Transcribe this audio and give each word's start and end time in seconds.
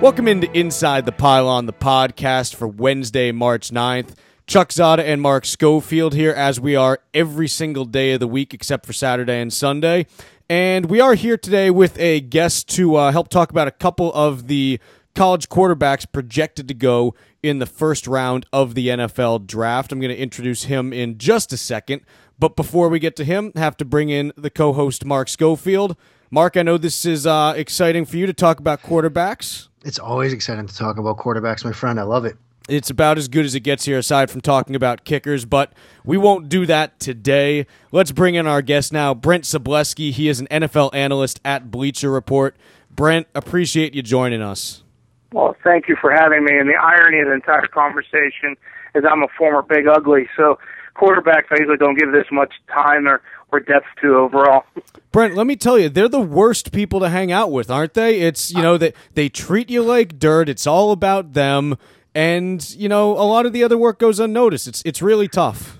Welcome 0.00 0.28
into 0.28 0.50
Inside 0.58 1.04
the 1.04 1.12
Pylon, 1.12 1.66
the 1.66 1.74
podcast 1.74 2.54
for 2.54 2.66
Wednesday, 2.66 3.32
March 3.32 3.68
9th. 3.68 4.14
Chuck 4.46 4.70
Zodda 4.70 5.00
and 5.00 5.20
Mark 5.20 5.44
Schofield 5.44 6.14
here, 6.14 6.32
as 6.32 6.58
we 6.58 6.74
are 6.74 7.00
every 7.12 7.46
single 7.46 7.84
day 7.84 8.12
of 8.12 8.20
the 8.20 8.26
week 8.26 8.54
except 8.54 8.86
for 8.86 8.94
Saturday 8.94 9.38
and 9.38 9.52
Sunday. 9.52 10.06
And 10.48 10.86
we 10.86 11.02
are 11.02 11.12
here 11.12 11.36
today 11.36 11.70
with 11.70 11.98
a 11.98 12.20
guest 12.20 12.66
to 12.76 12.96
uh, 12.96 13.12
help 13.12 13.28
talk 13.28 13.50
about 13.50 13.68
a 13.68 13.72
couple 13.72 14.10
of 14.14 14.46
the 14.46 14.80
college 15.14 15.50
quarterbacks 15.50 16.10
projected 16.10 16.66
to 16.68 16.74
go 16.74 17.14
in 17.42 17.58
the 17.58 17.66
first 17.66 18.06
round 18.06 18.46
of 18.54 18.74
the 18.74 18.88
NFL 18.88 19.46
draft. 19.46 19.92
I'm 19.92 20.00
going 20.00 20.08
to 20.08 20.18
introduce 20.18 20.64
him 20.64 20.94
in 20.94 21.18
just 21.18 21.52
a 21.52 21.58
second. 21.58 22.00
But 22.38 22.56
before 22.56 22.88
we 22.88 23.00
get 23.00 23.16
to 23.16 23.24
him, 23.24 23.52
have 23.54 23.76
to 23.76 23.84
bring 23.84 24.08
in 24.08 24.32
the 24.34 24.48
co 24.48 24.72
host, 24.72 25.04
Mark 25.04 25.28
Schofield. 25.28 25.94
Mark, 26.30 26.56
I 26.56 26.62
know 26.62 26.78
this 26.78 27.04
is 27.04 27.26
uh, 27.26 27.52
exciting 27.54 28.06
for 28.06 28.16
you 28.16 28.24
to 28.24 28.32
talk 28.32 28.60
about 28.60 28.82
quarterbacks. 28.82 29.68
It's 29.84 29.98
always 29.98 30.32
exciting 30.32 30.66
to 30.66 30.74
talk 30.74 30.98
about 30.98 31.16
quarterbacks, 31.16 31.64
my 31.64 31.72
friend. 31.72 31.98
I 31.98 32.02
love 32.02 32.24
it. 32.24 32.36
It's 32.68 32.90
about 32.90 33.18
as 33.18 33.26
good 33.28 33.44
as 33.44 33.54
it 33.54 33.60
gets 33.60 33.86
here, 33.86 33.98
aside 33.98 34.30
from 34.30 34.42
talking 34.42 34.76
about 34.76 35.04
kickers, 35.04 35.44
but 35.44 35.72
we 36.04 36.16
won't 36.16 36.48
do 36.48 36.66
that 36.66 37.00
today. 37.00 37.66
Let's 37.90 38.12
bring 38.12 38.36
in 38.36 38.46
our 38.46 38.62
guest 38.62 38.92
now, 38.92 39.14
Brent 39.14 39.44
Sobleski. 39.44 40.12
He 40.12 40.28
is 40.28 40.38
an 40.38 40.46
NFL 40.48 40.94
analyst 40.94 41.40
at 41.44 41.70
Bleacher 41.70 42.10
Report. 42.10 42.56
Brent, 42.90 43.26
appreciate 43.34 43.94
you 43.94 44.02
joining 44.02 44.42
us. 44.42 44.84
Well, 45.32 45.56
thank 45.64 45.88
you 45.88 45.96
for 46.00 46.12
having 46.12 46.44
me. 46.44 46.58
And 46.58 46.68
the 46.68 46.74
irony 46.74 47.20
of 47.20 47.26
the 47.28 47.34
entire 47.34 47.66
conversation 47.66 48.56
is 48.94 49.04
I'm 49.10 49.22
a 49.22 49.28
former 49.38 49.62
big 49.62 49.86
ugly, 49.88 50.28
so 50.36 50.58
quarterbacks 50.94 51.46
I 51.50 51.56
usually 51.58 51.78
don't 51.78 51.98
give 51.98 52.12
this 52.12 52.26
much 52.30 52.52
time 52.72 53.08
or, 53.08 53.22
or 53.52 53.60
depth 53.60 53.86
to 54.02 54.16
overall. 54.16 54.64
Brent, 55.12 55.34
let 55.34 55.46
me 55.46 55.56
tell 55.56 55.78
you, 55.78 55.88
they're 55.88 56.08
the 56.08 56.20
worst 56.20 56.72
people 56.72 57.00
to 57.00 57.08
hang 57.08 57.32
out 57.32 57.50
with, 57.50 57.70
aren't 57.70 57.94
they? 57.94 58.20
It's 58.20 58.52
you 58.52 58.62
know 58.62 58.76
that 58.76 58.94
they, 59.14 59.24
they 59.24 59.28
treat 59.28 59.70
you 59.70 59.82
like 59.82 60.18
dirt. 60.18 60.48
It's 60.48 60.66
all 60.66 60.92
about 60.92 61.32
them, 61.32 61.76
and 62.14 62.68
you 62.74 62.88
know 62.88 63.12
a 63.12 63.26
lot 63.26 63.46
of 63.46 63.52
the 63.52 63.64
other 63.64 63.76
work 63.76 63.98
goes 63.98 64.20
unnoticed. 64.20 64.68
It's 64.68 64.82
it's 64.84 65.02
really 65.02 65.28
tough. 65.28 65.78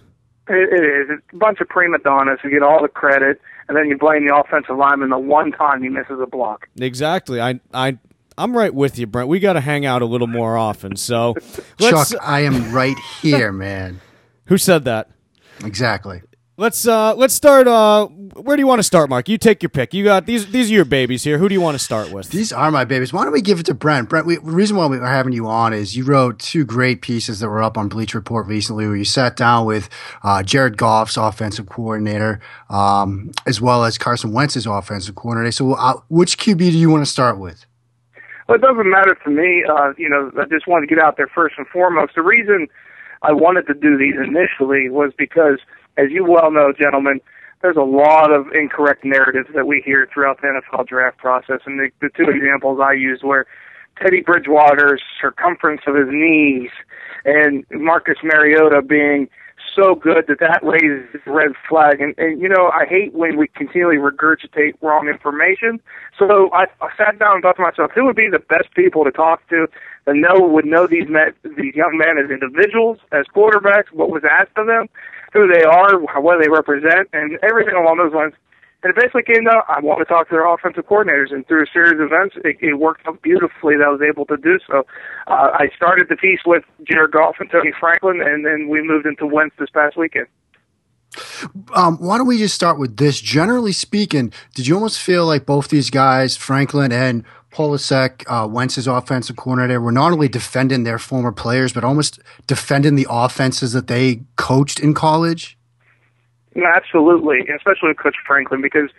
It, 0.48 0.72
it 0.72 0.84
is. 0.84 1.06
It's 1.10 1.22
a 1.32 1.36
bunch 1.36 1.60
of 1.60 1.68
prima 1.68 1.98
donnas 1.98 2.40
who 2.42 2.50
get 2.50 2.62
all 2.62 2.82
the 2.82 2.88
credit, 2.88 3.40
and 3.68 3.76
then 3.76 3.86
you 3.86 3.96
blame 3.96 4.26
the 4.26 4.34
offensive 4.34 4.76
lineman 4.76 5.10
the 5.10 5.18
one 5.18 5.52
time 5.52 5.82
he 5.82 5.88
misses 5.88 6.18
a 6.20 6.26
block. 6.26 6.68
Exactly. 6.80 7.40
I 7.40 7.60
I 7.72 7.98
I'm 8.36 8.56
right 8.56 8.74
with 8.74 8.98
you, 8.98 9.06
Brent. 9.06 9.28
We 9.28 9.38
got 9.38 9.52
to 9.52 9.60
hang 9.60 9.84
out 9.84 10.02
a 10.02 10.06
little 10.06 10.26
more 10.26 10.56
often. 10.56 10.96
So, 10.96 11.34
Chuck, 11.78 12.08
I 12.22 12.40
am 12.40 12.72
right 12.72 12.96
here, 13.20 13.52
man. 13.52 14.00
Who 14.46 14.56
said 14.56 14.84
that? 14.84 15.10
Exactly. 15.64 16.22
Let's 16.60 16.86
uh 16.86 17.14
let's 17.14 17.32
start 17.32 17.66
uh 17.66 18.06
where 18.06 18.54
do 18.54 18.60
you 18.60 18.66
want 18.66 18.80
to 18.80 18.82
start, 18.82 19.08
Mark? 19.08 19.30
You 19.30 19.38
take 19.38 19.62
your 19.62 19.70
pick. 19.70 19.94
You 19.94 20.04
got 20.04 20.26
these 20.26 20.48
these 20.48 20.70
are 20.70 20.74
your 20.74 20.84
babies 20.84 21.24
here. 21.24 21.38
Who 21.38 21.48
do 21.48 21.54
you 21.54 21.60
want 21.62 21.74
to 21.74 21.82
start 21.82 22.12
with? 22.12 22.28
These 22.28 22.52
are 22.52 22.70
my 22.70 22.84
babies. 22.84 23.14
Why 23.14 23.24
don't 23.24 23.32
we 23.32 23.40
give 23.40 23.60
it 23.60 23.66
to 23.66 23.74
Brent? 23.74 24.10
Brent, 24.10 24.26
we, 24.26 24.36
the 24.36 24.42
reason 24.42 24.76
why 24.76 24.84
we're 24.84 25.02
having 25.02 25.32
you 25.32 25.46
on 25.46 25.72
is 25.72 25.96
you 25.96 26.04
wrote 26.04 26.38
two 26.38 26.66
great 26.66 27.00
pieces 27.00 27.40
that 27.40 27.48
were 27.48 27.62
up 27.62 27.78
on 27.78 27.88
Bleacher 27.88 28.18
Report 28.18 28.46
recently 28.46 28.86
where 28.86 28.94
you 28.94 29.06
sat 29.06 29.36
down 29.36 29.64
with 29.64 29.88
uh, 30.22 30.42
Jared 30.42 30.76
Goff's 30.76 31.16
offensive 31.16 31.66
coordinator 31.66 32.40
um, 32.68 33.30
as 33.46 33.58
well 33.62 33.84
as 33.84 33.96
Carson 33.96 34.32
Wentz's 34.32 34.66
offensive 34.66 35.14
coordinator. 35.14 35.52
So 35.52 35.72
uh, 35.72 35.94
which 36.10 36.36
QB 36.36 36.58
do 36.58 36.78
you 36.78 36.90
want 36.90 37.06
to 37.06 37.10
start 37.10 37.38
with? 37.38 37.64
Well, 38.50 38.56
it 38.56 38.60
doesn't 38.60 38.90
matter 38.90 39.16
to 39.24 39.30
me. 39.30 39.64
Uh, 39.66 39.94
you 39.96 40.10
know, 40.10 40.30
I 40.38 40.44
just 40.44 40.68
wanted 40.68 40.90
to 40.90 40.94
get 40.94 41.02
out 41.02 41.16
there 41.16 41.30
first 41.34 41.54
and 41.56 41.66
foremost. 41.68 42.16
The 42.16 42.22
reason 42.22 42.68
I 43.22 43.32
wanted 43.32 43.66
to 43.68 43.72
do 43.72 43.96
these 43.96 44.16
initially 44.16 44.90
was 44.90 45.12
because– 45.16 45.58
as 45.96 46.10
you 46.10 46.24
well 46.24 46.50
know, 46.50 46.72
gentlemen, 46.78 47.20
there's 47.62 47.76
a 47.76 47.82
lot 47.82 48.32
of 48.32 48.46
incorrect 48.52 49.04
narratives 49.04 49.48
that 49.54 49.66
we 49.66 49.82
hear 49.84 50.08
throughout 50.12 50.40
the 50.40 50.48
NFL 50.48 50.86
draft 50.86 51.18
process. 51.18 51.60
And 51.66 51.78
the, 51.78 51.90
the 52.00 52.08
two 52.16 52.30
examples 52.30 52.80
I 52.82 52.94
used 52.94 53.22
were 53.22 53.46
Teddy 54.00 54.22
Bridgewater's 54.22 55.02
circumference 55.20 55.82
of 55.86 55.94
his 55.94 56.08
knees 56.08 56.70
and 57.24 57.64
Marcus 57.70 58.16
Mariota 58.22 58.80
being 58.80 59.28
so 59.76 59.94
good 59.94 60.24
that 60.28 60.40
that 60.40 60.60
raises 60.62 61.20
a 61.26 61.30
red 61.30 61.52
flag. 61.68 62.00
And, 62.00 62.14
and 62.18 62.40
you 62.40 62.48
know, 62.48 62.70
I 62.72 62.86
hate 62.86 63.12
when 63.12 63.36
we 63.36 63.48
continually 63.48 63.96
regurgitate 63.96 64.74
wrong 64.80 65.08
information. 65.08 65.80
So 66.18 66.50
I, 66.52 66.64
I 66.80 66.88
sat 66.96 67.18
down 67.18 67.34
and 67.34 67.42
thought 67.42 67.56
to 67.56 67.62
myself, 67.62 67.90
who 67.94 68.04
would 68.06 68.16
be 68.16 68.28
the 68.30 68.38
best 68.38 68.74
people 68.74 69.04
to 69.04 69.10
talk 69.10 69.46
to 69.50 69.66
that 70.06 70.14
know 70.14 70.40
would 70.40 70.64
know 70.64 70.86
these 70.86 71.06
these 71.56 71.74
young 71.74 71.98
men 71.98 72.16
as 72.18 72.30
individuals, 72.30 72.98
as 73.12 73.26
quarterbacks, 73.34 73.92
what 73.92 74.10
was 74.10 74.22
asked 74.28 74.56
of 74.56 74.66
them, 74.66 74.88
who 75.32 75.46
they 75.46 75.62
are, 75.62 75.98
what 75.98 76.40
they 76.42 76.48
represent, 76.48 77.08
and 77.12 77.38
everything 77.42 77.74
along 77.74 77.98
those 77.98 78.12
lines. 78.12 78.34
And 78.82 78.90
it 78.90 78.96
basically 78.96 79.22
came 79.22 79.44
down, 79.44 79.60
I 79.68 79.80
want 79.80 79.98
to 79.98 80.06
talk 80.06 80.28
to 80.28 80.34
their 80.34 80.46
offensive 80.46 80.86
coordinators. 80.86 81.32
And 81.32 81.46
through 81.46 81.64
a 81.64 81.66
series 81.70 82.00
of 82.00 82.00
events, 82.00 82.36
it, 82.44 82.56
it 82.60 82.74
worked 82.78 83.06
out 83.06 83.20
beautifully 83.20 83.76
that 83.76 83.84
I 83.84 83.90
was 83.90 84.00
able 84.00 84.24
to 84.26 84.38
do 84.38 84.58
so. 84.66 84.86
Uh, 85.26 85.50
I 85.52 85.68
started 85.76 86.08
the 86.08 86.16
piece 86.16 86.40
with 86.46 86.64
Jared 86.84 87.12
Goff 87.12 87.36
and 87.40 87.50
Tony 87.50 87.72
Franklin, 87.78 88.22
and 88.22 88.44
then 88.44 88.68
we 88.68 88.82
moved 88.82 89.04
into 89.04 89.26
Wentz 89.26 89.54
this 89.58 89.68
past 89.68 89.98
weekend. 89.98 90.26
Um, 91.74 91.98
why 91.98 92.18
don't 92.18 92.26
we 92.26 92.38
just 92.38 92.54
start 92.54 92.78
with 92.78 92.96
this? 92.96 93.20
Generally 93.20 93.72
speaking, 93.72 94.32
did 94.54 94.66
you 94.66 94.76
almost 94.76 95.00
feel 95.00 95.26
like 95.26 95.44
both 95.44 95.68
these 95.68 95.90
guys, 95.90 96.36
Franklin 96.36 96.92
and 96.92 97.24
Polasek, 97.50 98.24
uh, 98.28 98.46
Wentz's 98.46 98.86
offensive 98.86 99.36
coordinator, 99.36 99.80
were 99.80 99.92
not 99.92 100.12
only 100.12 100.28
defending 100.28 100.84
their 100.84 100.98
former 100.98 101.32
players, 101.32 101.72
but 101.72 101.84
almost 101.84 102.20
defending 102.46 102.94
the 102.94 103.06
offenses 103.10 103.72
that 103.72 103.88
they 103.88 104.22
coached 104.36 104.80
in 104.80 104.94
college? 104.94 105.58
Absolutely, 106.56 107.40
especially 107.54 107.88
with 107.88 107.98
Coach 107.98 108.16
Franklin, 108.26 108.60
because 108.60 108.90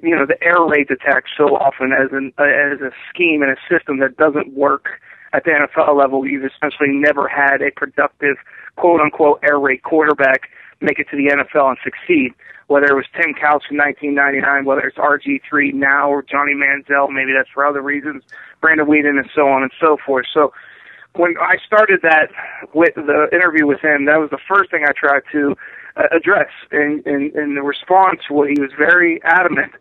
you 0.00 0.14
know 0.14 0.26
the 0.26 0.42
air 0.42 0.62
raid 0.62 0.90
attacks 0.90 1.30
so 1.36 1.56
often 1.56 1.92
as 1.92 2.08
an 2.12 2.32
as 2.38 2.80
a 2.80 2.90
scheme 3.08 3.42
and 3.42 3.50
a 3.50 3.56
system 3.68 3.98
that 3.98 4.16
doesn't 4.16 4.52
work 4.54 4.86
at 5.32 5.44
the 5.44 5.50
NFL 5.50 5.96
level. 5.96 6.26
You've 6.26 6.44
essentially 6.44 6.90
never 6.90 7.28
had 7.28 7.62
a 7.62 7.70
productive 7.72 8.36
quote 8.76 9.00
unquote 9.00 9.40
air 9.42 9.58
raid 9.58 9.82
quarterback 9.82 10.50
make 10.80 10.98
it 10.98 11.08
to 11.10 11.16
the 11.16 11.30
NFL 11.34 11.70
and 11.70 11.78
succeed 11.82 12.32
whether 12.68 12.86
it 12.86 12.94
was 12.94 13.06
Tim 13.16 13.34
Couch 13.34 13.64
in 13.70 13.76
1999, 13.76 14.64
whether 14.64 14.86
it's 14.86 14.98
RG3 14.98 15.74
now 15.74 16.10
or 16.10 16.22
Johnny 16.22 16.52
Manziel, 16.52 17.10
maybe 17.10 17.32
that's 17.32 17.48
for 17.52 17.66
other 17.66 17.82
reasons, 17.82 18.22
Brandon 18.60 18.86
Weeden, 18.86 19.18
and 19.18 19.28
so 19.34 19.48
on 19.48 19.62
and 19.62 19.72
so 19.80 19.96
forth. 20.04 20.26
So 20.32 20.52
when 21.16 21.34
I 21.40 21.56
started 21.66 22.00
that 22.02 22.28
with 22.74 22.94
the 22.94 23.28
interview 23.32 23.66
with 23.66 23.80
him, 23.80 24.04
that 24.04 24.20
was 24.20 24.30
the 24.30 24.38
first 24.46 24.70
thing 24.70 24.84
I 24.86 24.92
tried 24.92 25.22
to 25.32 25.56
uh, 25.96 26.04
address. 26.12 26.50
And 26.70 27.04
in, 27.06 27.32
in 27.34 27.54
the 27.54 27.62
response, 27.62 28.20
well, 28.30 28.46
he 28.46 28.60
was 28.60 28.70
very 28.76 29.22
adamant 29.24 29.72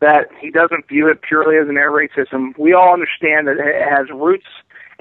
that 0.00 0.28
he 0.38 0.50
doesn't 0.50 0.86
view 0.86 1.08
it 1.08 1.22
purely 1.22 1.56
as 1.56 1.68
an 1.68 1.78
air 1.78 1.90
raid 1.90 2.10
system. 2.14 2.54
We 2.58 2.74
all 2.74 2.92
understand 2.92 3.48
that 3.48 3.56
it 3.56 3.88
has 3.88 4.10
roots 4.10 4.46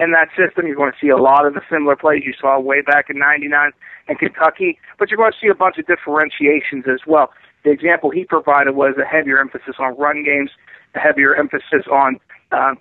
in 0.04 0.12
that 0.12 0.30
system. 0.38 0.68
You're 0.68 0.76
going 0.76 0.92
to 0.92 0.98
see 1.00 1.10
a 1.10 1.18
lot 1.18 1.46
of 1.46 1.54
the 1.54 1.62
similar 1.72 1.96
plays 1.96 2.24
you 2.26 2.34
saw 2.40 2.60
way 2.60 2.82
back 2.82 3.10
in 3.10 3.18
'99 3.18 3.72
in 4.10 4.16
Kentucky, 4.16 4.78
but 5.00 5.10
you're 5.10 5.18
going 5.18 5.32
to 5.32 5.38
see 5.42 5.48
a 5.48 5.56
bunch 5.56 5.78
of 5.78 5.88
differentiations 5.88 6.86
as 6.88 7.00
well. 7.08 7.32
The 7.64 7.72
example 7.72 8.10
he 8.12 8.26
provided 8.26 8.76
was 8.76 8.96
a 9.02 9.06
heavier 9.06 9.40
emphasis 9.40 9.76
on 9.80 9.98
run 9.98 10.24
games, 10.24 10.52
a 10.96 11.00
heavier 11.00 11.36
emphasis 11.36 11.88
on 11.90 12.20
uh, 12.52 12.76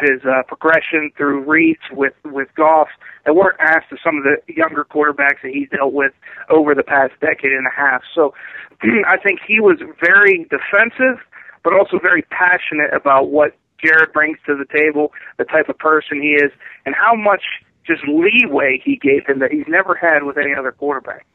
his 0.00 0.24
uh, 0.24 0.42
progression 0.48 1.12
through 1.16 1.40
reads 1.44 1.82
with 1.92 2.14
with 2.24 2.48
Goff 2.56 2.88
that 3.24 3.34
weren't 3.34 3.60
asked 3.60 3.90
to 3.90 3.96
some 4.02 4.16
of 4.16 4.24
the 4.24 4.36
younger 4.52 4.84
quarterbacks 4.84 5.42
that 5.42 5.52
he's 5.52 5.68
dealt 5.68 5.92
with 5.92 6.12
over 6.50 6.74
the 6.74 6.82
past 6.82 7.12
decade 7.20 7.52
and 7.52 7.66
a 7.66 7.74
half. 7.74 8.02
So 8.14 8.34
I 9.06 9.16
think 9.18 9.40
he 9.46 9.60
was 9.60 9.78
very 10.02 10.46
defensive, 10.50 11.22
but 11.62 11.72
also 11.72 11.98
very 12.00 12.22
passionate 12.22 12.92
about 12.92 13.30
what 13.30 13.56
Jared 13.84 14.12
brings 14.12 14.38
to 14.46 14.56
the 14.56 14.64
table, 14.64 15.12
the 15.36 15.44
type 15.44 15.68
of 15.68 15.78
person 15.78 16.20
he 16.22 16.30
is, 16.30 16.50
and 16.86 16.94
how 16.94 17.14
much 17.14 17.42
just 17.86 18.02
leeway 18.08 18.80
he 18.82 18.96
gave 18.96 19.26
him 19.26 19.40
that 19.40 19.50
he's 19.50 19.66
never 19.68 19.94
had 19.94 20.22
with 20.22 20.38
any 20.38 20.54
other 20.54 20.72
quarterback. 20.72 21.26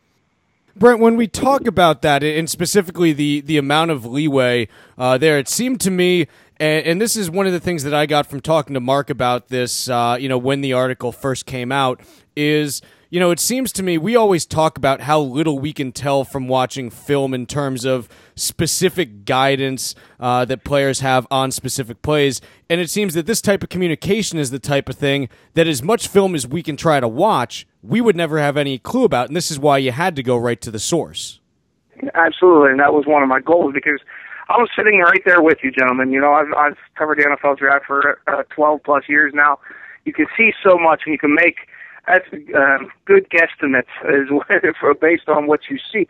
Brent, 0.76 1.00
when 1.00 1.16
we 1.18 1.28
talk 1.28 1.68
about 1.68 2.02
that, 2.04 2.24
and 2.24 2.50
specifically 2.50 3.12
the 3.12 3.42
the 3.42 3.58
amount 3.58 3.92
of 3.92 4.06
leeway 4.06 4.68
uh, 4.98 5.18
there, 5.18 5.38
it 5.38 5.50
seemed 5.50 5.82
to 5.82 5.92
me, 5.92 6.28
and, 6.58 6.86
and, 6.86 7.02
this 7.02 7.18
is 7.18 7.30
one 7.30 7.48
of 7.48 7.52
the 7.52 7.60
things 7.60 7.84
that 7.84 7.94
I 7.94 8.06
got 8.06 8.28
from 8.28 8.40
talking 8.40 8.76
to 8.76 8.80
Mark 8.80 9.10
about 9.10 9.50
this, 9.50 9.90
uh, 9.90 10.18
you 10.20 10.30
know, 10.30 10.38
when 10.38 10.62
the 10.62 10.74
article 10.74 11.12
first 11.12 11.46
came 11.46 11.72
out, 11.72 12.02
is 12.36 12.82
you 13.10 13.20
know, 13.20 13.32
it 13.32 13.40
seems 13.40 13.72
to 13.74 13.84
me 13.84 13.98
we 13.98 14.16
always 14.16 14.46
talk 14.46 14.78
about 14.78 15.02
how 15.02 15.20
little 15.20 15.58
we 15.58 15.74
can 15.74 15.92
tell 15.92 16.24
from 16.24 16.48
watching 16.48 16.90
film 16.90 17.34
in 17.34 17.46
terms 17.46 17.84
of 17.84 18.08
specific 18.36 19.26
guidance 19.26 19.96
uh, 20.20 20.46
that 20.46 20.64
players 20.64 21.00
have 21.00 21.26
on 21.32 21.52
specific 21.52 22.02
plays. 22.02 22.40
And 22.70 22.80
it 22.80 22.90
seems 22.90 23.16
that 23.16 23.26
this 23.26 23.42
type 23.42 23.64
of 23.64 23.70
communication 23.70 24.38
is 24.38 24.52
the 24.52 24.60
type 24.60 24.90
of 24.90 24.96
thing 24.96 25.28
that, 25.56 25.68
as 25.68 25.82
much 25.82 26.08
film 26.08 26.36
as 26.36 26.48
we 26.48 26.62
can 26.62 26.78
try 26.78 27.00
to 27.00 27.08
watch, 27.08 27.66
we 27.82 28.00
would 28.00 28.16
never 28.16 28.38
have 28.38 28.58
any 28.58 28.78
clue 28.78 29.06
about. 29.06 29.28
And 29.28 29.36
this 29.36 29.50
is 29.50 29.58
why 29.58 29.80
you 29.80 29.92
had 29.92 30.16
to 30.16 30.24
go 30.24 30.38
right 30.38 30.62
to 30.62 30.70
the 30.70 30.80
source. 30.80 31.40
Absolutely. 32.14 32.72
And 32.72 32.80
that 32.80 32.94
was 32.94 33.06
one 33.08 33.24
of 33.24 33.30
my 33.30 33.40
goals 33.42 33.74
because 33.74 34.00
I 34.50 34.58
was 34.58 34.70
sitting 34.76 35.00
right 35.00 35.22
there 35.26 35.42
with 35.42 35.58
you, 35.64 35.72
gentlemen. 35.72 36.12
You 36.12 36.22
know, 36.22 36.34
I've, 36.34 36.54
I've 36.56 36.78
covered 36.96 37.18
the 37.18 37.24
NFL 37.24 37.58
draft 37.58 37.86
for 37.86 38.20
uh, 38.28 38.44
12 38.56 38.82
plus 38.84 39.04
years 39.10 39.34
now. 39.34 39.60
You 40.06 40.14
can 40.14 40.28
see 40.38 40.52
so 40.64 40.78
much 40.78 41.02
and 41.06 41.12
you 41.12 41.20
can 41.20 41.34
make 41.34 41.69
that's 42.10 42.26
um, 42.56 42.90
good 43.06 43.28
guesstimate 43.30 43.84
is 44.10 44.30
based 45.02 45.30
on 45.30 45.46
what 45.48 45.62
you 45.70 45.78
see. 45.92 46.08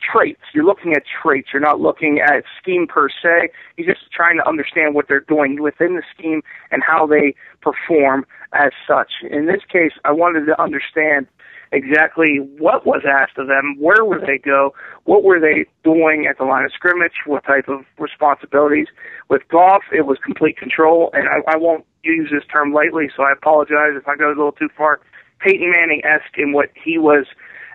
traits. 0.00 0.40
You're 0.52 0.64
looking 0.64 0.92
at 0.92 1.02
traits. 1.22 1.50
You're 1.52 1.62
not 1.62 1.80
looking 1.80 2.18
at 2.18 2.42
scheme 2.60 2.86
per 2.88 3.08
se. 3.08 3.50
You're 3.76 3.94
just 3.94 4.10
trying 4.10 4.38
to 4.38 4.48
understand 4.48 4.94
what 4.94 5.06
they're 5.08 5.20
doing 5.20 5.62
within 5.62 5.94
the 5.94 6.02
scheme 6.12 6.42
and 6.72 6.82
how 6.82 7.06
they 7.06 7.34
perform 7.60 8.26
as 8.52 8.72
such. 8.88 9.12
In 9.30 9.46
this 9.46 9.60
case, 9.70 9.92
I 10.04 10.10
wanted 10.10 10.46
to 10.46 10.60
understand 10.60 11.28
exactly 11.72 12.38
what 12.58 12.84
was 12.84 13.02
asked 13.08 13.38
of 13.38 13.46
them, 13.46 13.76
where 13.78 14.04
would 14.04 14.22
they 14.22 14.38
go, 14.38 14.74
what 15.04 15.22
were 15.22 15.38
they 15.38 15.66
doing 15.84 16.26
at 16.28 16.38
the 16.38 16.44
line 16.44 16.64
of 16.64 16.72
scrimmage, 16.72 17.12
what 17.26 17.44
type 17.44 17.68
of 17.68 17.84
responsibilities. 17.98 18.88
With 19.28 19.42
Goff, 19.48 19.82
it 19.92 20.06
was 20.06 20.18
complete 20.18 20.56
control, 20.56 21.10
and 21.12 21.28
I, 21.28 21.52
I 21.52 21.56
won't 21.56 21.84
use 22.02 22.30
this 22.32 22.42
term 22.50 22.72
lightly, 22.72 23.08
so 23.14 23.22
I 23.22 23.32
apologize 23.32 23.94
if 23.94 24.08
I 24.08 24.16
go 24.16 24.28
a 24.28 24.34
little 24.34 24.50
too 24.50 24.68
far. 24.76 25.00
Peyton 25.40 25.70
Manning 25.70 26.02
esque 26.04 26.38
in 26.38 26.52
what 26.52 26.70
he 26.74 26.98
was 26.98 27.26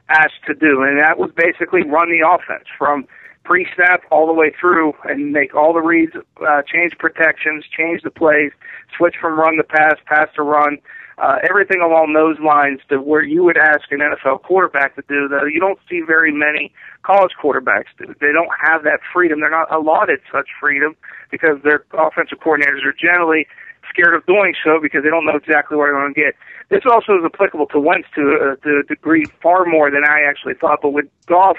asked 0.09 0.45
to 0.47 0.53
do, 0.53 0.83
and 0.83 0.99
that 0.99 1.17
was 1.17 1.31
basically 1.35 1.83
run 1.83 2.09
the 2.09 2.25
offense 2.25 2.65
from 2.77 3.07
pre-snap 3.43 4.01
all 4.11 4.25
the 4.27 4.33
way 4.33 4.51
through 4.59 4.93
and 5.03 5.31
make 5.31 5.55
all 5.55 5.73
the 5.73 5.81
reads, 5.81 6.13
uh, 6.15 6.61
change 6.65 6.93
protections, 6.97 7.63
change 7.75 8.01
the 8.01 8.09
plays, 8.09 8.51
switch 8.97 9.15
from 9.21 9.39
run 9.39 9.55
to 9.57 9.63
pass, 9.63 9.95
pass 10.07 10.27
to 10.35 10.41
run, 10.41 10.77
uh, 11.17 11.37
everything 11.47 11.79
along 11.81 12.11
those 12.13 12.35
lines 12.43 12.81
to 12.89 12.99
where 12.99 13.23
you 13.23 13.43
would 13.43 13.57
ask 13.57 13.89
an 13.91 13.99
NFL 13.99 14.43
quarterback 14.43 14.95
to 14.95 15.03
do 15.07 15.29
that 15.29 15.49
you 15.53 15.61
don't 15.61 15.79
see 15.89 16.01
very 16.05 16.31
many 16.31 16.73
college 17.03 17.31
quarterbacks 17.41 17.87
do. 17.97 18.13
They 18.19 18.33
don't 18.33 18.51
have 18.59 18.83
that 18.83 18.99
freedom. 19.13 19.39
They're 19.39 19.49
not 19.49 19.73
allotted 19.73 20.19
such 20.31 20.49
freedom 20.59 20.95
because 21.31 21.61
their 21.63 21.85
offensive 21.93 22.39
coordinators 22.39 22.83
are 22.83 22.93
generally 22.99 23.47
scared 23.89 24.13
of 24.13 24.25
doing 24.25 24.53
so 24.63 24.79
because 24.81 25.03
they 25.03 25.09
don't 25.09 25.25
know 25.25 25.35
exactly 25.35 25.77
where 25.77 25.91
they're 25.91 26.01
going 26.01 26.13
to 26.13 26.19
get. 26.19 26.35
This 26.69 26.83
also 26.89 27.13
is 27.13 27.25
applicable 27.25 27.67
to 27.67 27.79
Wentz 27.79 28.07
to, 28.15 28.21
uh, 28.21 28.55
to 28.63 28.81
a 28.81 28.83
degree 28.87 29.25
far 29.41 29.65
more 29.65 29.91
than 29.91 30.03
I 30.03 30.21
actually 30.27 30.55
thought. 30.55 30.79
But 30.81 30.91
with 30.91 31.05
Goff, 31.27 31.57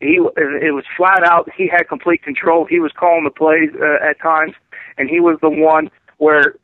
he 0.00 0.16
it 0.36 0.74
was 0.74 0.84
flat 0.96 1.24
out. 1.24 1.48
He 1.56 1.68
had 1.68 1.88
complete 1.88 2.22
control. 2.22 2.66
He 2.66 2.80
was 2.80 2.92
calling 2.92 3.24
the 3.24 3.30
plays 3.30 3.70
uh, 3.80 4.04
at 4.04 4.20
times, 4.20 4.52
and 4.98 5.08
he 5.08 5.20
was 5.20 5.38
the 5.40 5.50
one 5.50 5.90
where 6.18 6.54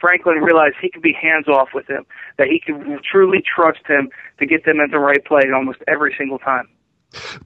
Franklin 0.00 0.38
realized 0.38 0.76
he 0.80 0.90
could 0.90 1.02
be 1.02 1.12
hands 1.12 1.46
off 1.46 1.68
with 1.74 1.88
him, 1.88 2.06
that 2.38 2.46
he 2.48 2.58
could 2.58 3.02
truly 3.04 3.42
trust 3.42 3.80
him 3.86 4.08
to 4.38 4.46
get 4.46 4.64
them 4.64 4.80
in 4.80 4.90
the 4.90 4.98
right 4.98 5.22
play 5.24 5.42
almost 5.54 5.78
every 5.86 6.14
single 6.16 6.38
time. 6.38 6.68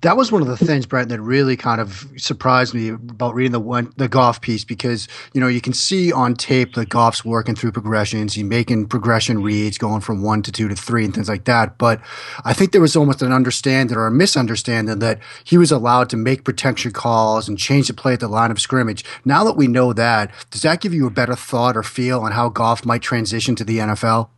That 0.02 0.16
was 0.16 0.30
one 0.30 0.42
of 0.42 0.48
the 0.48 0.56
things, 0.56 0.86
Brent, 0.86 1.08
that 1.08 1.20
really 1.20 1.56
kind 1.56 1.80
of 1.80 2.08
surprised 2.16 2.74
me 2.74 2.90
about 2.90 3.34
reading 3.34 3.52
the 3.52 3.60
one, 3.60 3.92
the 3.96 4.08
Goff 4.08 4.40
piece 4.40 4.64
because 4.64 5.08
you 5.32 5.40
know 5.40 5.48
you 5.48 5.60
can 5.60 5.72
see 5.72 6.12
on 6.12 6.34
tape 6.34 6.74
that 6.74 6.88
Goff's 6.88 7.24
working 7.24 7.54
through 7.54 7.72
progressions, 7.72 8.34
he's 8.34 8.44
making 8.44 8.86
progression 8.86 9.42
reads, 9.42 9.78
going 9.78 10.00
from 10.00 10.22
one 10.22 10.42
to 10.42 10.52
two 10.52 10.68
to 10.68 10.76
three 10.76 11.04
and 11.04 11.14
things 11.14 11.28
like 11.28 11.44
that. 11.44 11.78
But 11.78 12.00
I 12.44 12.52
think 12.52 12.72
there 12.72 12.80
was 12.80 12.96
almost 12.96 13.22
an 13.22 13.32
understanding 13.32 13.96
or 13.96 14.06
a 14.06 14.10
misunderstanding 14.10 14.98
that 15.00 15.18
he 15.44 15.58
was 15.58 15.72
allowed 15.72 16.10
to 16.10 16.16
make 16.16 16.44
protection 16.44 16.92
calls 16.92 17.48
and 17.48 17.58
change 17.58 17.88
the 17.88 17.94
play 17.94 18.12
at 18.14 18.20
the 18.20 18.28
line 18.28 18.50
of 18.50 18.60
scrimmage. 18.60 19.04
Now 19.24 19.44
that 19.44 19.56
we 19.56 19.66
know 19.66 19.92
that, 19.92 20.30
does 20.50 20.62
that 20.62 20.80
give 20.80 20.94
you 20.94 21.06
a 21.06 21.10
better 21.10 21.34
thought 21.34 21.76
or 21.76 21.82
feel 21.82 22.20
on 22.20 22.32
how 22.32 22.48
golf 22.48 22.84
might 22.84 23.02
transition 23.02 23.56
to 23.56 23.64
the 23.64 23.78
NFL? 23.78 24.28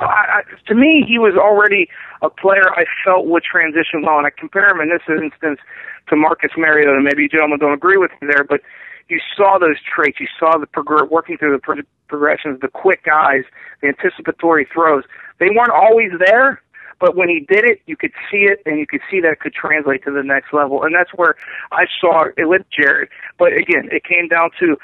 I, 0.00 0.40
I, 0.40 0.42
to 0.68 0.74
me, 0.74 1.04
he 1.06 1.18
was 1.18 1.34
already 1.36 1.88
a 2.22 2.30
player 2.30 2.70
I 2.74 2.84
felt 3.04 3.26
would 3.26 3.42
transition 3.44 4.02
well, 4.02 4.18
and 4.18 4.26
I 4.26 4.30
compare 4.30 4.68
him 4.68 4.80
in 4.80 4.88
this 4.88 5.02
instance 5.08 5.60
to 6.08 6.16
Marcus 6.16 6.52
Mariota. 6.56 7.00
Maybe 7.02 7.22
you 7.22 7.28
gentlemen 7.28 7.58
don't 7.58 7.74
agree 7.74 7.96
with 7.96 8.10
me 8.20 8.28
there, 8.28 8.44
but 8.44 8.60
you 9.08 9.20
saw 9.36 9.58
those 9.58 9.76
traits. 9.82 10.18
You 10.20 10.28
saw 10.38 10.56
the 10.58 10.66
prog- 10.66 11.10
working 11.10 11.36
through 11.36 11.52
the 11.52 11.58
pro- 11.58 11.82
progressions, 12.08 12.60
the 12.60 12.68
quick 12.68 13.06
eyes, 13.12 13.44
the 13.82 13.88
anticipatory 13.88 14.66
throws. 14.72 15.04
They 15.38 15.50
weren't 15.50 15.72
always 15.72 16.12
there, 16.24 16.62
but 16.98 17.16
when 17.16 17.28
he 17.28 17.40
did 17.40 17.64
it, 17.64 17.80
you 17.86 17.96
could 17.96 18.12
see 18.30 18.44
it, 18.44 18.62
and 18.66 18.78
you 18.78 18.86
could 18.86 19.00
see 19.10 19.20
that 19.20 19.32
it 19.32 19.40
could 19.40 19.54
translate 19.54 20.04
to 20.04 20.12
the 20.12 20.22
next 20.22 20.52
level. 20.52 20.82
And 20.84 20.94
that's 20.94 21.10
where 21.14 21.34
I 21.72 21.86
saw 22.00 22.26
it 22.36 22.48
with 22.48 22.62
Jared. 22.70 23.08
But 23.38 23.52
again, 23.52 23.88
it 23.90 24.04
came 24.04 24.28
down 24.28 24.50
to 24.60 24.76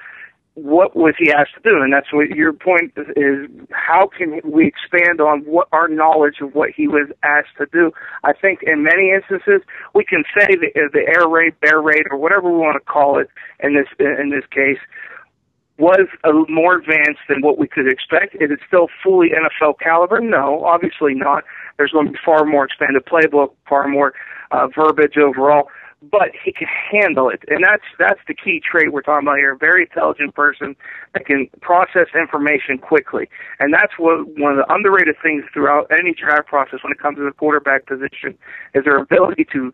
what 0.57 0.97
was 0.97 1.15
he 1.19 1.31
asked 1.31 1.53
to 1.55 1.61
do? 1.61 1.83
And 1.83 1.93
that's 1.93 2.13
what 2.13 2.31
your 2.31 2.53
point 2.55 2.93
is, 3.15 3.47
how 3.73 4.09
can 4.09 4.41
we 4.43 4.67
expand 4.67 5.21
on 5.21 5.41
what 5.41 5.69
our 5.71 5.87
knowledge 5.87 6.37
of 6.41 6.55
what 6.55 6.71
he 6.71 6.89
was 6.89 7.11
asked 7.23 7.57
to 7.59 7.67
do? 7.73 7.93
I 8.25 8.33
think 8.33 8.61
in 8.63 8.83
many 8.83 9.13
instances 9.13 9.61
we 9.95 10.03
can 10.03 10.25
say 10.35 10.57
the, 10.57 10.73
the 10.95 11.07
air 11.07 11.29
raid, 11.29 11.61
bear 11.61 11.83
raid, 11.83 12.05
or 12.11 12.17
whatever 12.17 12.51
we 12.51 12.57
want 12.57 12.75
to 12.75 12.81
call 12.81 13.19
it 13.19 13.29
in 13.63 13.75
this 13.75 13.87
in 14.01 14.31
this 14.31 14.45
case 14.51 14.79
was 15.79 16.09
a 16.25 16.33
more 16.51 16.77
advanced 16.77 17.21
than 17.29 17.43
what 17.43 17.59
we 17.59 17.69
could 17.69 17.87
expect. 17.87 18.35
Is 18.37 18.51
it 18.51 18.61
still 18.67 18.89
fully 19.05 19.29
NFL 19.29 19.79
caliber? 19.79 20.21
No, 20.21 20.65
obviously 20.65 21.13
not. 21.13 21.45
There's 21.77 21.93
going 21.93 22.07
to 22.07 22.13
be 22.13 22.19
far 22.25 22.47
more 22.47 22.65
expanded 22.65 23.05
playbook, 23.05 23.53
far 23.69 23.87
more 23.87 24.15
uh, 24.53 24.69
verbiage 24.69 25.19
overall 25.19 25.69
but 26.11 26.31
he 26.45 26.53
can 26.53 26.69
handle 26.69 27.29
it, 27.29 27.43
and 27.49 27.63
that's 27.63 27.85
that's 27.99 28.21
the 28.29 28.35
key 28.35 28.61
trait 28.61 28.93
we're 28.93 29.03
talking 29.03 29.27
about 29.27 29.39
here. 29.39 29.53
A 29.53 29.59
very 29.59 29.83
intelligent 29.83 30.35
person 30.35 30.77
that 31.15 31.27
can 31.27 31.49
process 31.61 32.09
information 32.15 32.79
quickly, 32.79 33.29
and 33.59 33.73
that's 33.73 33.95
what 33.99 34.29
one 34.39 34.53
of 34.53 34.59
the 34.59 34.73
underrated 34.73 35.17
things 35.23 35.45
throughout 35.53 35.91
any 35.91 36.15
draft 36.15 36.47
process 36.47 36.81
when 36.83 36.93
it 36.93 36.99
comes 36.99 37.17
to 37.19 37.25
the 37.25 37.33
quarterback 37.33 37.87
position 37.87 38.37
is 38.75 38.85
their 38.85 38.99
ability 38.99 39.47
to 39.53 39.73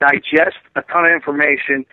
digest 0.00 0.58
a 0.76 0.82
ton 0.82 1.06
of 1.06 1.12
information, 1.12 1.84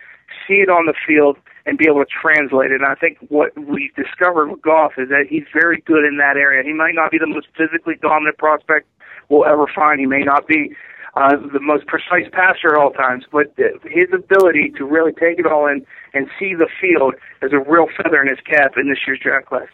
see 0.46 0.62
it 0.62 0.70
on 0.70 0.86
the 0.86 0.94
field, 1.06 1.36
and 1.66 1.78
be 1.78 1.86
able 1.86 2.04
to 2.04 2.10
translate 2.10 2.70
it. 2.70 2.80
And 2.80 2.86
I 2.86 2.94
think 2.94 3.18
what 3.28 3.56
we 3.58 3.90
discovered 3.96 4.50
with 4.50 4.62
Goff 4.62 4.92
is 4.98 5.08
that 5.08 5.26
he's 5.28 5.44
very 5.52 5.82
good 5.86 6.04
in 6.04 6.16
that 6.18 6.36
area. 6.36 6.62
He 6.64 6.72
might 6.72 6.94
not 6.94 7.10
be 7.10 7.18
the 7.18 7.26
most 7.26 7.48
physically 7.56 7.94
dominant 8.00 8.38
prospect 8.38 8.86
we'll 9.28 9.44
ever 9.44 9.66
find. 9.66 10.00
He 10.00 10.06
may 10.06 10.22
not 10.22 10.46
be 10.46 10.74
uh, 11.14 11.36
the 11.52 11.60
most 11.60 11.86
precise 11.86 12.28
passer 12.32 12.74
at 12.74 12.80
all 12.80 12.92
times, 12.92 13.24
but 13.30 13.52
his 13.84 14.08
ability 14.14 14.72
to 14.76 14.84
really 14.84 15.12
take 15.12 15.38
it 15.38 15.46
all 15.46 15.66
in 15.66 15.84
and 16.14 16.28
see 16.38 16.54
the 16.54 16.68
field 16.80 17.14
is 17.42 17.52
a 17.52 17.58
real 17.58 17.86
feather 17.96 18.20
in 18.22 18.28
his 18.28 18.38
cap 18.40 18.72
in 18.76 18.88
this 18.88 18.98
year's 19.06 19.20
draft 19.20 19.46
class. 19.46 19.68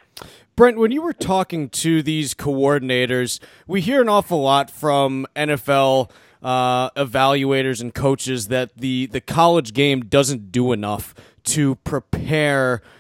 Brent, 0.55 0.79
when 0.79 0.91
you 0.91 1.03
were 1.03 1.13
talking 1.13 1.69
to 1.69 2.03
these 2.03 2.33
coordinators, 2.35 3.41
we 3.67 3.83
hear 3.83 4.01
an 4.01 4.09
awful 4.09 4.41
lot 4.41 4.71
from 4.71 5.27
NFL 5.37 6.11
uh, 6.43 6.91
evaluators 6.91 7.81
and 7.81 7.95
coaches 7.95 8.49
that 8.49 8.75
the, 8.77 9.07
the 9.07 9.21
college 9.21 9.75
game 9.75 10.01
doesn't 10.01 10.51
do 10.51 10.73
enough 10.73 11.15
to 11.45 11.75
prepare– 11.77 12.83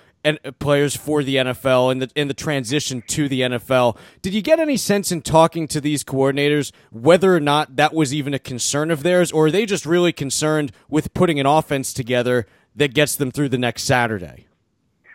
players 0.58 0.96
for 0.96 1.22
the 1.22 1.36
NFL 1.36 1.92
and 1.92 2.02
the 2.02 2.10
in 2.14 2.28
the 2.28 2.34
transition 2.34 3.02
to 3.08 3.28
the 3.28 3.42
NFL. 3.42 3.96
Did 4.22 4.34
you 4.34 4.42
get 4.42 4.60
any 4.60 4.76
sense 4.76 5.12
in 5.12 5.22
talking 5.22 5.68
to 5.68 5.80
these 5.80 6.04
coordinators 6.04 6.72
whether 6.90 7.34
or 7.34 7.40
not 7.40 7.76
that 7.76 7.94
was 7.94 8.14
even 8.14 8.34
a 8.34 8.38
concern 8.38 8.90
of 8.90 9.02
theirs, 9.02 9.32
or 9.32 9.46
are 9.46 9.50
they 9.50 9.66
just 9.66 9.86
really 9.86 10.12
concerned 10.12 10.72
with 10.88 11.14
putting 11.14 11.40
an 11.40 11.46
offense 11.46 11.92
together 11.92 12.46
that 12.74 12.94
gets 12.94 13.16
them 13.16 13.30
through 13.30 13.48
the 13.48 13.58
next 13.58 13.84
Saturday? 13.84 14.45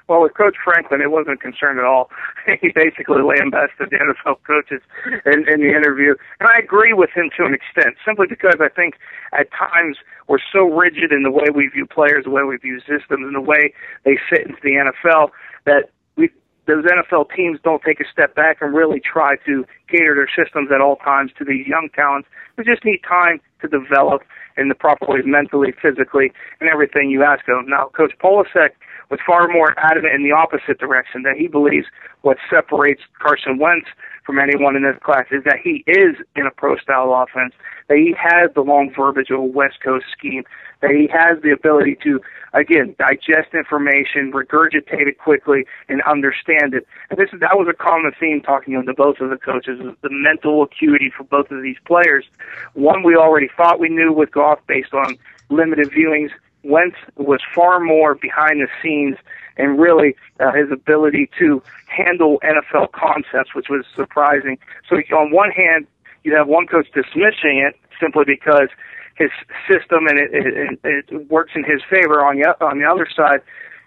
Well, 0.08 0.22
with 0.22 0.34
Coach 0.36 0.56
Franklin, 0.64 1.02
it 1.02 1.12
wasn't 1.12 1.36
a 1.36 1.42
concern 1.42 1.78
at 1.78 1.86
all. 1.86 2.10
he 2.62 2.70
basically 2.74 3.22
lambasted 3.22 3.90
the 3.92 3.98
NFL 3.98 4.38
coaches 4.46 4.82
in, 5.26 5.48
in 5.48 5.62
the 5.62 5.72
interview, 5.72 6.16
and 6.40 6.50
I 6.50 6.60
agree 6.60 6.94
with 6.94 7.12
him 7.16 7.30
to 7.38 7.46
an 7.46 7.54
extent, 7.54 7.96
simply 8.06 8.28
because 8.28 8.56
I 8.60 8.70
think 8.70 8.96
at 9.32 9.48
times 9.52 9.98
we're 10.28 10.44
so 10.52 10.66
rigid 10.66 11.12
in 11.12 11.24
the 11.24 11.32
way 11.32 11.48
we 11.54 11.68
view 11.68 11.86
players, 11.86 12.26
the 12.26 12.32
way 12.32 12.44
we 12.44 12.58
view 12.58 12.80
systems, 12.80 13.24
and 13.24 13.36
the 13.36 13.42
way 13.42 13.74
they 14.04 14.18
fit 14.30 14.48
into 14.48 14.60
the 14.64 14.92
NFL 14.92 15.30
that 15.66 15.92
we 16.18 16.30
those 16.68 16.86
NFL 16.86 17.28
teams 17.36 17.60
don't 17.64 17.82
take 17.82 18.00
a 18.00 18.06
step 18.12 18.36
back 18.36 18.58
and 18.62 18.74
really 18.74 19.00
try 19.00 19.36
to 19.46 19.66
cater 19.90 20.16
their 20.16 20.30
systems 20.30 20.70
at 20.74 20.82
all 20.82 20.98
times 20.98 21.32
to 21.38 21.46
these 21.46 21.66
young 21.68 21.90
talents 21.96 22.28
who 22.56 22.64
just 22.64 22.86
need 22.86 23.00
time 23.08 23.42
to 23.62 23.68
develop 23.68 24.24
in 24.58 24.68
the 24.70 24.76
proper 24.76 25.06
ways 25.08 25.24
mentally, 25.26 25.74
physically, 25.82 26.32
and 26.60 26.70
everything 26.70 27.10
you 27.10 27.24
ask 27.24 27.46
them. 27.46 27.66
Now, 27.68 27.90
Coach 27.96 28.14
Polasek 28.22 28.72
was 29.12 29.20
far 29.28 29.48
more 29.50 29.78
adamant 29.78 30.16
in 30.16 30.24
the 30.24 30.32
opposite 30.32 30.80
direction 30.80 31.24
that 31.24 31.36
he 31.38 31.48
believes 31.48 31.86
what 32.22 32.38
separates 32.50 33.02
Carson 33.20 33.60
Wentz 33.60 33.88
from 34.26 34.40
anyone 34.40 34.76
in 34.76 34.84
this 34.84 34.98
class 35.04 35.26
is 35.32 35.44
that 35.44 35.58
he 35.62 35.84
is 35.86 36.16
in 36.36 36.46
a 36.46 36.52
pro 36.52 36.78
style 36.78 37.14
offense, 37.14 37.54
that 37.90 37.98
he 37.98 38.16
has 38.18 38.50
the 38.56 38.62
long 38.62 38.92
verbiage 38.96 39.30
of 39.30 39.40
a 39.40 39.44
West 39.44 39.82
Coast 39.84 40.06
scheme, 40.18 40.44
that 40.82 40.92
he 40.92 41.10
has 41.12 41.42
the 41.44 41.52
ability 41.52 41.98
to, 42.04 42.22
again, 42.54 42.96
digest 42.98 43.54
information, 43.54 44.32
regurgitate 44.32 45.08
it 45.08 45.18
quickly, 45.18 45.66
and 45.90 46.02
understand 46.04 46.74
it. 46.74 46.88
And 47.10 47.20
this 47.20 47.30
that 47.32 47.58
was 47.58 47.68
a 47.70 47.74
common 47.74 48.12
theme 48.18 48.42
talking 48.42 48.82
to 48.82 48.94
both 48.94 49.20
of 49.20 49.30
the 49.30 49.38
coaches, 49.38 49.80
the 50.02 50.10
mental 50.10 50.64
acuity 50.64 51.12
for 51.16 51.24
both 51.24 51.52
of 51.52 51.62
these 51.62 51.78
players. 51.86 52.26
One 52.74 53.04
we 53.04 53.16
already 53.16 53.50
thought 53.58 53.80
we 53.80 53.90
knew 53.90 54.14
with 54.14 54.32
Goff 54.32 54.60
based 54.68 54.94
on 54.94 55.18
limited 55.50 55.92
viewings 55.92 56.32
Wentz 56.64 56.98
was 57.16 57.42
far 57.54 57.80
more 57.80 58.16
behind 58.16 58.62
the 58.62 58.68
scenes 58.82 59.18
and 59.58 59.80
really 59.80 60.16
uh, 60.40 60.52
his 60.52 60.72
ability 60.72 61.30
to 61.40 61.62
handle 61.88 62.40
NFL 62.44 62.92
concepts, 62.92 63.54
which 63.54 63.70
was 63.70 63.86
surprising. 63.96 64.58
So 64.90 64.98
on 65.16 65.32
one 65.32 65.52
hand, 65.52 65.88
you 66.24 66.36
have 66.36 66.48
one 66.48 66.68
coach 66.68 66.88
dismissing 66.94 67.58
it 67.58 67.76
simply 68.00 68.24
because 68.26 68.70
his 69.16 69.30
system 69.70 70.08
and 70.08 70.18
it, 70.20 70.32
it, 70.34 70.80
it 70.84 71.30
works 71.30 71.52
in 71.56 71.64
his 71.64 71.82
favor. 71.90 72.24
On 72.26 72.38
the 72.38 72.66
on 72.66 72.80
the 72.80 72.86
other 72.86 73.08
side, 73.14 73.42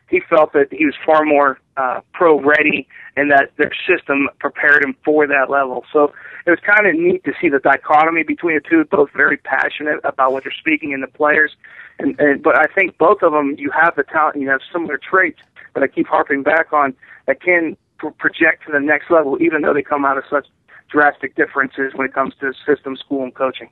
he 0.08 0.20
felt 0.20 0.52
that 0.52 0.68
he 0.72 0.84
was 0.84 0.94
far 1.04 1.24
more 1.24 1.58
uh, 1.76 2.00
pro 2.12 2.40
ready 2.40 2.86
and 3.16 3.30
that 3.30 3.50
their 3.56 3.72
system 3.88 4.28
prepared 4.38 4.84
him 4.84 4.94
for 5.04 5.26
that 5.26 5.50
level. 5.50 5.84
So 5.92 6.12
it 6.46 6.50
was 6.50 6.58
kind 6.60 6.86
of 6.86 6.94
neat 6.94 7.24
to 7.24 7.32
see 7.40 7.48
the 7.48 7.58
dichotomy 7.58 8.22
between 8.22 8.56
the 8.56 8.60
two, 8.68 8.84
both 8.84 9.10
very 9.12 9.36
passionate 9.38 10.00
about 10.04 10.32
what 10.32 10.44
they're 10.44 10.52
speaking 10.52 10.92
in 10.92 11.00
the 11.00 11.06
players. 11.06 11.52
And, 11.98 12.18
and 12.20 12.42
but 12.42 12.58
I 12.58 12.66
think 12.74 12.98
both 12.98 13.22
of 13.22 13.32
them, 13.32 13.54
you 13.58 13.70
have 13.70 13.96
the 13.96 14.02
talent, 14.02 14.40
you 14.40 14.48
have 14.50 14.60
similar 14.72 14.98
traits 14.98 15.40
that 15.74 15.82
I 15.82 15.86
keep 15.86 16.06
harping 16.06 16.42
back 16.42 16.72
on 16.72 16.94
that 17.26 17.40
can 17.40 17.76
pr- 17.98 18.08
project 18.10 18.66
to 18.66 18.72
the 18.72 18.80
next 18.80 19.10
level, 19.10 19.40
even 19.40 19.62
though 19.62 19.74
they 19.74 19.82
come 19.82 20.04
out 20.04 20.18
of 20.18 20.24
such 20.28 20.46
drastic 20.90 21.34
differences 21.34 21.92
when 21.94 22.06
it 22.06 22.12
comes 22.12 22.34
to 22.40 22.52
system, 22.66 22.96
school, 22.96 23.24
and 23.24 23.34
coaching. 23.34 23.70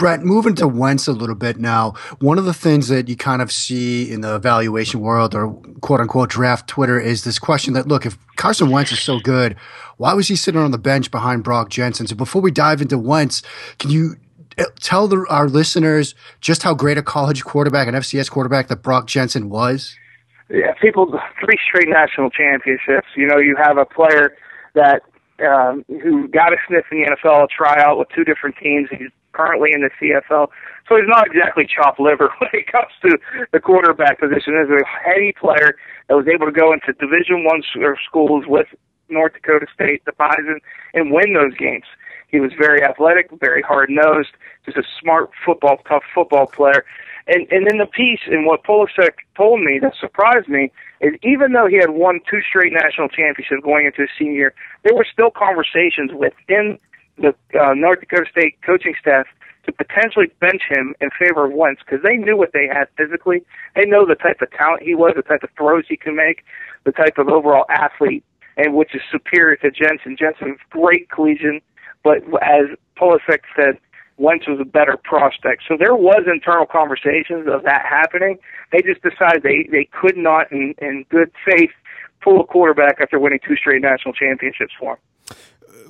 Brett, 0.00 0.22
moving 0.22 0.54
to 0.54 0.66
Wentz 0.66 1.08
a 1.08 1.12
little 1.12 1.34
bit 1.34 1.58
now, 1.58 1.92
one 2.20 2.38
of 2.38 2.46
the 2.46 2.54
things 2.54 2.88
that 2.88 3.06
you 3.06 3.16
kind 3.16 3.42
of 3.42 3.52
see 3.52 4.10
in 4.10 4.22
the 4.22 4.34
evaluation 4.34 5.00
world 5.00 5.34
or 5.34 5.52
quote 5.82 6.00
unquote 6.00 6.30
draft 6.30 6.66
Twitter 6.66 6.98
is 6.98 7.22
this 7.22 7.38
question 7.38 7.74
that, 7.74 7.86
look, 7.86 8.06
if 8.06 8.16
Carson 8.36 8.70
Wentz 8.70 8.92
is 8.92 9.00
so 9.00 9.20
good, 9.20 9.56
why 9.98 10.14
was 10.14 10.28
he 10.28 10.36
sitting 10.36 10.58
on 10.58 10.70
the 10.70 10.78
bench 10.78 11.10
behind 11.10 11.44
Brock 11.44 11.68
Jensen? 11.68 12.06
So 12.06 12.16
before 12.16 12.40
we 12.40 12.50
dive 12.50 12.80
into 12.80 12.96
Wentz, 12.96 13.42
can 13.78 13.90
you 13.90 14.16
uh, 14.56 14.64
tell 14.80 15.06
the, 15.06 15.26
our 15.28 15.50
listeners 15.50 16.14
just 16.40 16.62
how 16.62 16.72
great 16.72 16.96
a 16.96 17.02
college 17.02 17.44
quarterback, 17.44 17.86
an 17.86 17.94
FCS 17.94 18.30
quarterback 18.30 18.68
that 18.68 18.82
Brock 18.82 19.06
Jensen 19.06 19.50
was? 19.50 19.94
Yeah, 20.48 20.72
people, 20.80 21.10
three 21.44 21.58
straight 21.68 21.90
national 21.90 22.30
championships. 22.30 23.08
You 23.14 23.26
know, 23.26 23.36
you 23.36 23.54
have 23.62 23.76
a 23.76 23.84
player 23.84 24.34
that 24.74 25.02
um, 25.42 25.84
who 25.88 26.28
got 26.28 26.52
a 26.52 26.56
sniff 26.68 26.84
in 26.90 27.02
the 27.02 27.16
NFL, 27.16 27.48
tryout 27.48 27.98
with 27.98 28.08
two 28.14 28.24
different 28.24 28.56
teams. 28.56 28.88
He's 28.90 29.10
currently 29.32 29.70
in 29.72 29.82
the 29.82 29.90
CFL. 30.00 30.48
So 30.88 30.96
he's 30.96 31.08
not 31.08 31.26
exactly 31.26 31.66
chopped 31.66 32.00
liver 32.00 32.30
when 32.38 32.50
it 32.52 32.66
comes 32.70 32.92
to 33.02 33.18
the 33.52 33.60
quarterback 33.60 34.20
position. 34.20 34.54
He's 34.58 34.70
a 34.70 34.86
heady 34.86 35.32
player 35.32 35.76
that 36.08 36.16
was 36.16 36.26
able 36.26 36.46
to 36.46 36.52
go 36.52 36.72
into 36.72 36.92
Division 36.94 37.44
One 37.44 37.62
schools 38.06 38.44
with 38.46 38.66
North 39.08 39.34
Dakota 39.34 39.66
State, 39.72 40.04
the 40.04 40.12
Bison, 40.12 40.60
and 40.94 41.12
win 41.12 41.34
those 41.34 41.56
games. 41.56 41.84
He 42.30 42.40
was 42.40 42.52
very 42.58 42.82
athletic, 42.82 43.30
very 43.40 43.62
hard 43.62 43.90
nosed, 43.90 44.30
just 44.64 44.76
a 44.76 44.82
smart 45.00 45.30
football, 45.44 45.78
tough 45.88 46.04
football 46.14 46.46
player. 46.46 46.84
And 47.26 47.46
and 47.50 47.68
in 47.70 47.78
the 47.78 47.86
piece, 47.86 48.20
and 48.26 48.46
what 48.46 48.64
Polasek 48.64 49.22
told 49.36 49.60
me 49.60 49.78
that 49.80 49.94
surprised 50.00 50.48
me 50.48 50.72
is 51.00 51.14
even 51.22 51.52
though 51.52 51.66
he 51.66 51.76
had 51.76 51.90
won 51.90 52.20
two 52.28 52.40
straight 52.48 52.72
national 52.72 53.08
championships 53.08 53.62
going 53.62 53.86
into 53.86 54.02
his 54.02 54.10
senior 54.18 54.32
year, 54.32 54.54
there 54.84 54.94
were 54.94 55.06
still 55.10 55.30
conversations 55.30 56.12
within 56.12 56.78
the 57.18 57.34
uh, 57.58 57.74
North 57.74 58.00
Dakota 58.00 58.26
State 58.30 58.56
coaching 58.62 58.94
staff 58.98 59.26
to 59.64 59.72
potentially 59.72 60.26
bench 60.40 60.62
him 60.68 60.94
in 61.00 61.10
favor 61.18 61.44
of 61.44 61.52
Wentz 61.52 61.82
because 61.84 62.02
they 62.02 62.16
knew 62.16 62.36
what 62.36 62.52
they 62.52 62.66
had 62.66 62.88
physically. 62.96 63.44
They 63.76 63.84
know 63.84 64.06
the 64.06 64.14
type 64.14 64.40
of 64.40 64.50
talent 64.52 64.82
he 64.82 64.94
was, 64.94 65.12
the 65.14 65.22
type 65.22 65.42
of 65.42 65.50
throws 65.56 65.84
he 65.88 65.96
can 65.96 66.16
make, 66.16 66.44
the 66.84 66.92
type 66.92 67.18
of 67.18 67.28
overall 67.28 67.66
athlete, 67.68 68.24
and 68.56 68.74
which 68.74 68.94
is 68.94 69.02
superior 69.12 69.56
to 69.56 69.70
Jensen. 69.70 70.16
Jensen, 70.18 70.56
great 70.70 71.10
collegian, 71.10 71.60
but 72.02 72.18
as 72.42 72.66
Polasek 72.96 73.40
said, 73.56 73.78
Wentz 74.16 74.46
was 74.46 74.60
a 74.60 74.64
better 74.64 74.98
prospect. 75.02 75.62
So 75.66 75.76
there 75.78 75.94
was 75.94 76.24
internal 76.26 76.66
conversations 76.66 77.48
of 77.48 77.62
that 77.64 77.86
happening. 77.88 78.38
They 78.70 78.82
just 78.82 79.02
decided 79.02 79.42
they 79.42 79.66
they 79.70 79.88
could 79.90 80.16
not, 80.16 80.52
in, 80.52 80.74
in 80.80 81.04
good 81.08 81.32
faith, 81.44 81.70
pull 82.22 82.40
a 82.40 82.44
quarterback 82.44 83.00
after 83.00 83.18
winning 83.18 83.40
two 83.46 83.56
straight 83.56 83.80
national 83.80 84.12
championships 84.12 84.74
for 84.78 84.94
him 84.94 84.98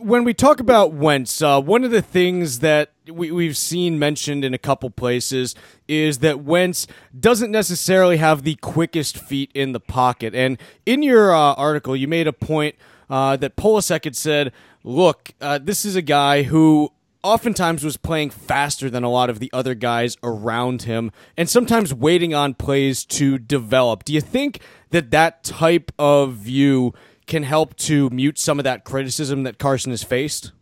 when 0.00 0.24
we 0.24 0.32
talk 0.32 0.60
about 0.60 0.92
Wentz, 0.92 1.42
uh, 1.42 1.60
one 1.60 1.84
of 1.84 1.90
the 1.90 2.02
things 2.02 2.60
that 2.60 2.92
we, 3.10 3.30
we've 3.30 3.56
seen 3.56 3.98
mentioned 3.98 4.44
in 4.44 4.54
a 4.54 4.58
couple 4.58 4.88
places 4.90 5.54
is 5.88 6.18
that 6.18 6.40
Wentz 6.40 6.86
doesn't 7.18 7.50
necessarily 7.50 8.16
have 8.16 8.42
the 8.42 8.54
quickest 8.56 9.18
feet 9.18 9.50
in 9.54 9.72
the 9.72 9.80
pocket. 9.80 10.34
And 10.34 10.58
in 10.86 11.02
your 11.02 11.34
uh, 11.34 11.54
article, 11.54 11.94
you 11.94 12.08
made 12.08 12.26
a 12.26 12.32
point 12.32 12.76
uh, 13.10 13.36
that 13.36 13.56
Polasek 13.56 14.04
had 14.04 14.16
said, 14.16 14.52
look, 14.82 15.30
uh, 15.40 15.58
this 15.58 15.84
is 15.84 15.96
a 15.96 16.02
guy 16.02 16.42
who 16.44 16.90
oftentimes 17.22 17.84
was 17.84 17.96
playing 17.96 18.30
faster 18.30 18.88
than 18.88 19.04
a 19.04 19.10
lot 19.10 19.28
of 19.28 19.38
the 19.38 19.50
other 19.52 19.74
guys 19.74 20.16
around 20.22 20.82
him 20.82 21.12
and 21.36 21.48
sometimes 21.48 21.92
waiting 21.92 22.32
on 22.32 22.54
plays 22.54 23.04
to 23.04 23.38
develop. 23.38 24.04
Do 24.04 24.12
you 24.12 24.20
think 24.20 24.60
that 24.90 25.10
that 25.10 25.44
type 25.44 25.92
of 25.98 26.34
view 26.34 26.94
can 27.26 27.42
help 27.42 27.76
to 27.76 28.10
mute 28.10 28.38
some 28.38 28.58
of 28.58 28.64
that 28.64 28.84
criticism 28.84 29.42
that 29.44 29.58
Carson 29.58 29.92
has 29.92 30.02
faced? 30.02 30.52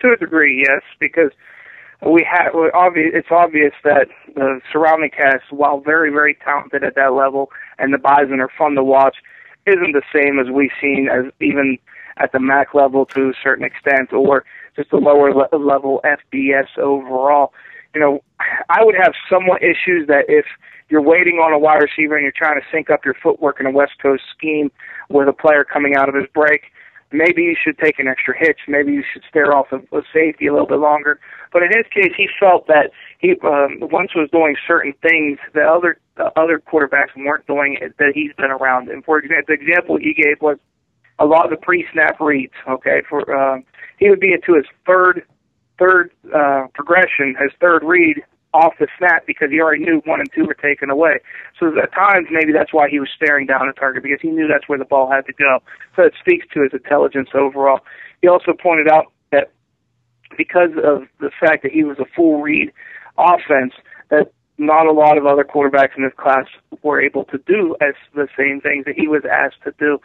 To 0.00 0.12
a 0.12 0.16
degree, 0.16 0.64
yes, 0.66 0.82
because 0.98 1.30
we 2.04 2.26
have 2.28 2.54
obvious. 2.74 3.12
It's 3.14 3.28
obvious 3.30 3.72
that 3.84 4.08
the 4.34 4.60
surrounding 4.72 5.10
cast, 5.10 5.50
while 5.50 5.80
very, 5.80 6.10
very 6.10 6.36
talented 6.44 6.82
at 6.82 6.94
that 6.96 7.12
level, 7.12 7.50
and 7.78 7.92
the 7.92 7.98
Bison 7.98 8.40
are 8.40 8.50
fun 8.58 8.74
to 8.74 8.84
watch, 8.84 9.16
isn't 9.66 9.92
the 9.92 10.02
same 10.12 10.38
as 10.38 10.52
we've 10.52 10.70
seen 10.80 11.08
as 11.10 11.32
even 11.40 11.78
at 12.18 12.32
the 12.32 12.40
MAC 12.40 12.74
level 12.74 13.06
to 13.06 13.28
a 13.28 13.32
certain 13.42 13.64
extent, 13.64 14.12
or 14.12 14.44
just 14.74 14.90
the 14.90 14.96
lower 14.96 15.32
le- 15.32 15.56
level 15.56 16.00
FBS 16.04 16.78
overall. 16.78 17.52
You 17.94 18.00
know, 18.00 18.22
I 18.68 18.84
would 18.84 18.94
have 18.94 19.14
somewhat 19.30 19.62
issues 19.62 20.06
that 20.08 20.26
if 20.28 20.44
you're 20.88 21.02
waiting 21.02 21.36
on 21.36 21.52
a 21.52 21.58
wide 21.58 21.82
receiver 21.82 22.16
and 22.16 22.22
you're 22.22 22.32
trying 22.36 22.60
to 22.60 22.66
sync 22.70 22.90
up 22.90 23.04
your 23.04 23.14
footwork 23.22 23.58
in 23.60 23.66
a 23.66 23.70
West 23.70 23.94
Coast 24.00 24.22
scheme 24.36 24.70
with 25.08 25.28
a 25.28 25.32
player 25.32 25.64
coming 25.64 25.96
out 25.96 26.08
of 26.08 26.14
his 26.14 26.26
break, 26.32 26.62
maybe 27.12 27.42
you 27.42 27.56
should 27.60 27.78
take 27.78 27.98
an 27.98 28.06
extra 28.06 28.34
hitch. 28.38 28.60
Maybe 28.68 28.92
you 28.92 29.02
should 29.12 29.22
stare 29.28 29.54
off 29.54 29.66
a, 29.72 29.76
a 29.96 30.02
safety 30.12 30.46
a 30.46 30.52
little 30.52 30.66
bit 30.66 30.78
longer. 30.78 31.18
But 31.52 31.62
in 31.62 31.68
his 31.68 31.86
case, 31.92 32.12
he 32.16 32.28
felt 32.38 32.66
that 32.66 32.90
he 33.18 33.34
um, 33.44 33.78
once 33.80 34.14
was 34.14 34.28
doing 34.30 34.56
certain 34.66 34.94
things 35.02 35.38
that 35.54 35.66
other 35.66 35.98
uh, 36.18 36.30
other 36.36 36.60
quarterbacks 36.60 37.16
weren't 37.16 37.46
doing 37.46 37.78
it, 37.80 37.96
that 37.98 38.12
he's 38.14 38.32
been 38.36 38.50
around. 38.50 38.88
And 38.88 39.04
for 39.04 39.18
example, 39.18 39.44
the 39.48 39.54
example 39.54 39.96
he 39.96 40.14
gave 40.14 40.40
was 40.40 40.58
a 41.18 41.26
lot 41.26 41.44
of 41.44 41.50
the 41.50 41.56
pre-snap 41.56 42.20
reads. 42.20 42.52
Okay, 42.68 43.02
for 43.08 43.22
uh, 43.34 43.60
he 43.98 44.10
would 44.10 44.20
be 44.20 44.32
into 44.32 44.54
his 44.54 44.66
third 44.86 45.22
third 45.78 46.10
uh, 46.34 46.66
progression, 46.74 47.36
his 47.40 47.52
third 47.60 47.82
read 47.84 48.22
off 48.54 48.72
the 48.78 48.88
snap 48.98 49.26
because 49.26 49.50
he 49.50 49.60
already 49.60 49.84
knew 49.84 50.00
one 50.06 50.20
and 50.20 50.30
two 50.34 50.46
were 50.46 50.54
taken 50.54 50.88
away. 50.88 51.20
So 51.60 51.72
at 51.78 51.92
times 51.92 52.28
maybe 52.30 52.52
that's 52.52 52.72
why 52.72 52.88
he 52.88 52.98
was 52.98 53.10
staring 53.14 53.46
down 53.46 53.68
a 53.68 53.72
target 53.72 54.02
because 54.02 54.20
he 54.22 54.30
knew 54.30 54.48
that's 54.48 54.68
where 54.68 54.78
the 54.78 54.86
ball 54.86 55.10
had 55.10 55.26
to 55.26 55.32
go. 55.34 55.58
So 55.94 56.02
it 56.02 56.14
speaks 56.18 56.46
to 56.54 56.62
his 56.62 56.72
intelligence 56.72 57.28
overall. 57.34 57.80
He 58.22 58.28
also 58.28 58.52
pointed 58.52 58.88
out 58.88 59.12
that 59.30 59.50
because 60.38 60.70
of 60.82 61.04
the 61.20 61.30
fact 61.38 61.62
that 61.64 61.72
he 61.72 61.84
was 61.84 61.98
a 61.98 62.06
full 62.16 62.40
read 62.40 62.72
offense, 63.18 63.74
that 64.08 64.32
not 64.58 64.86
a 64.86 64.92
lot 64.92 65.18
of 65.18 65.26
other 65.26 65.44
quarterbacks 65.44 65.96
in 65.96 66.04
this 66.04 66.14
class 66.16 66.46
were 66.82 67.00
able 67.00 67.24
to 67.24 67.38
do 67.46 67.76
as 67.82 67.94
the 68.14 68.28
same 68.38 68.60
things 68.60 68.86
that 68.86 68.94
he 68.96 69.06
was 69.06 69.22
asked 69.30 69.62
to 69.64 69.74
do. 69.78 69.98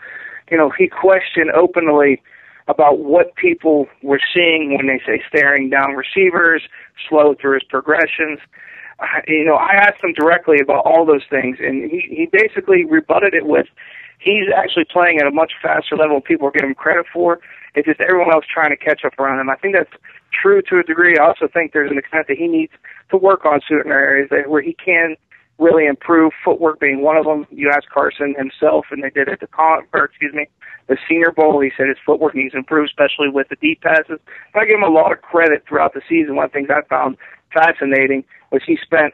You 0.52 0.58
know, 0.58 0.72
he 0.78 0.88
questioned 0.88 1.50
openly 1.52 2.22
about 2.68 3.00
what 3.00 3.36
people 3.36 3.88
were 4.04 4.20
seeing 4.34 4.78
when 4.78 4.86
they 4.86 5.02
say 5.06 5.24
staring 5.28 5.70
down 5.70 5.94
receivers, 5.94 6.62
slow 7.10 7.34
through 7.40 7.56
his 7.56 7.64
progressions. 7.64 8.40
Uh, 9.00 9.22
you 9.28 9.46
know, 9.46 9.56
I 9.56 9.74
asked 9.74 10.04
him 10.04 10.14
directly 10.14 10.58
about 10.62 10.86
all 10.86 11.06
those 11.06 11.24
things, 11.30 11.58
and 11.60 11.90
he, 11.90 12.02
he 12.08 12.30
basically 12.32 12.86
rebutted 12.86 13.34
it 13.34 13.48
with 13.48 13.66
he's 14.22 14.46
actually 14.56 14.86
playing 14.86 15.20
at 15.20 15.28
a 15.28 15.32
much 15.32 15.54
faster 15.62 15.96
level 15.98 16.18
than 16.18 16.22
people 16.22 16.48
are 16.48 16.52
giving 16.52 16.70
him 16.70 16.76
credit 16.76 17.06
for. 17.12 17.40
It's 17.74 17.88
just 17.88 18.00
everyone 18.02 18.32
else 18.32 18.46
trying 18.52 18.70
to 18.70 18.78
catch 18.78 19.02
up 19.06 19.18
around 19.20 19.40
him. 19.40 19.50
I 19.50 19.56
think 19.56 19.76
that's 19.76 19.92
true 20.32 20.62
to 20.70 20.80
a 20.80 20.84
degree. 20.84 21.18
I 21.18 21.26
also 21.26 21.48
think 21.52 21.74
there's 21.74 21.92
an 21.92 21.98
extent 21.98 22.28
that 22.28 22.38
he 22.38 22.48
needs 22.48 22.74
to 23.10 23.18
work 23.18 23.46
on 23.46 23.62
certain 23.68 23.92
areas 23.92 24.30
that, 24.30 24.50
where 24.50 24.62
he 24.62 24.74
can 24.74 25.16
really 25.62 25.86
improve, 25.86 26.34
footwork 26.44 26.80
being 26.80 27.02
one 27.02 27.16
of 27.16 27.26
them. 27.26 27.46
You 27.52 27.70
asked 27.70 27.90
Carson 27.94 28.34
himself, 28.36 28.88
and 28.90 29.04
they 29.04 29.12
did 29.12 29.28
it 29.28 29.34
at 29.34 29.40
the 29.40 29.48
con, 29.48 29.84
or 29.94 30.06
excuse 30.06 30.34
me, 30.34 30.48
the 30.88 30.98
Senior 31.08 31.32
Bowl. 31.32 31.62
He 31.62 31.72
said 31.78 31.88
his 31.88 32.02
footwork 32.04 32.36
needs 32.36 32.56
improve, 32.56 32.86
especially 32.86 33.30
with 33.30 33.48
the 33.50 33.56
deep 33.58 33.82
passes. 33.82 34.20
I 34.56 34.66
give 34.66 34.76
him 34.76 34.84
a 34.84 34.90
lot 34.90 35.12
of 35.12 35.22
credit 35.22 35.64
throughout 35.70 35.94
the 35.94 36.02
season. 36.10 36.36
One 36.36 36.46
of 36.46 36.52
the 36.52 36.58
things 36.58 36.70
I 36.70 36.82
found 36.90 37.16
fascinating 37.54 38.26
was 38.52 38.64
he 38.66 38.78
spent 38.82 39.14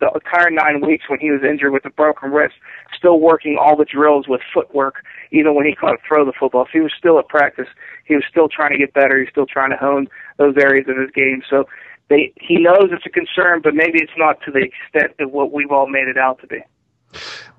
the 0.00 0.10
entire 0.14 0.50
nine 0.50 0.80
weeks 0.80 1.04
when 1.08 1.18
he 1.18 1.30
was 1.30 1.42
injured 1.42 1.72
with 1.72 1.84
a 1.84 1.90
broken 1.90 2.30
wrist, 2.30 2.54
still 2.96 3.20
working 3.20 3.56
all 3.60 3.76
the 3.76 3.84
drills 3.84 4.26
with 4.28 4.40
footwork, 4.52 5.02
even 5.32 5.54
when 5.54 5.66
he 5.66 5.74
couldn't 5.74 6.00
throw 6.06 6.24
the 6.24 6.32
football. 6.38 6.66
So 6.66 6.70
he 6.72 6.80
was 6.80 6.92
still 6.96 7.18
at 7.18 7.28
practice. 7.28 7.68
He 8.04 8.14
was 8.14 8.24
still 8.28 8.48
trying 8.48 8.72
to 8.72 8.78
get 8.78 8.92
better. 8.92 9.18
He 9.18 9.22
was 9.22 9.30
still 9.30 9.46
trying 9.46 9.70
to 9.70 9.76
hone 9.76 10.08
those 10.38 10.54
areas 10.60 10.86
of 10.88 10.96
his 10.98 11.10
game. 11.10 11.42
So 11.48 11.64
they 12.08 12.32
he 12.40 12.56
knows 12.56 12.88
it's 12.90 13.06
a 13.06 13.10
concern, 13.10 13.60
but 13.62 13.74
maybe 13.74 14.00
it's 14.00 14.12
not 14.16 14.40
to 14.42 14.50
the 14.50 14.60
extent 14.60 15.12
of 15.20 15.30
what 15.32 15.52
we've 15.52 15.70
all 15.70 15.86
made 15.86 16.08
it 16.08 16.18
out 16.18 16.40
to 16.40 16.46
be. 16.46 16.60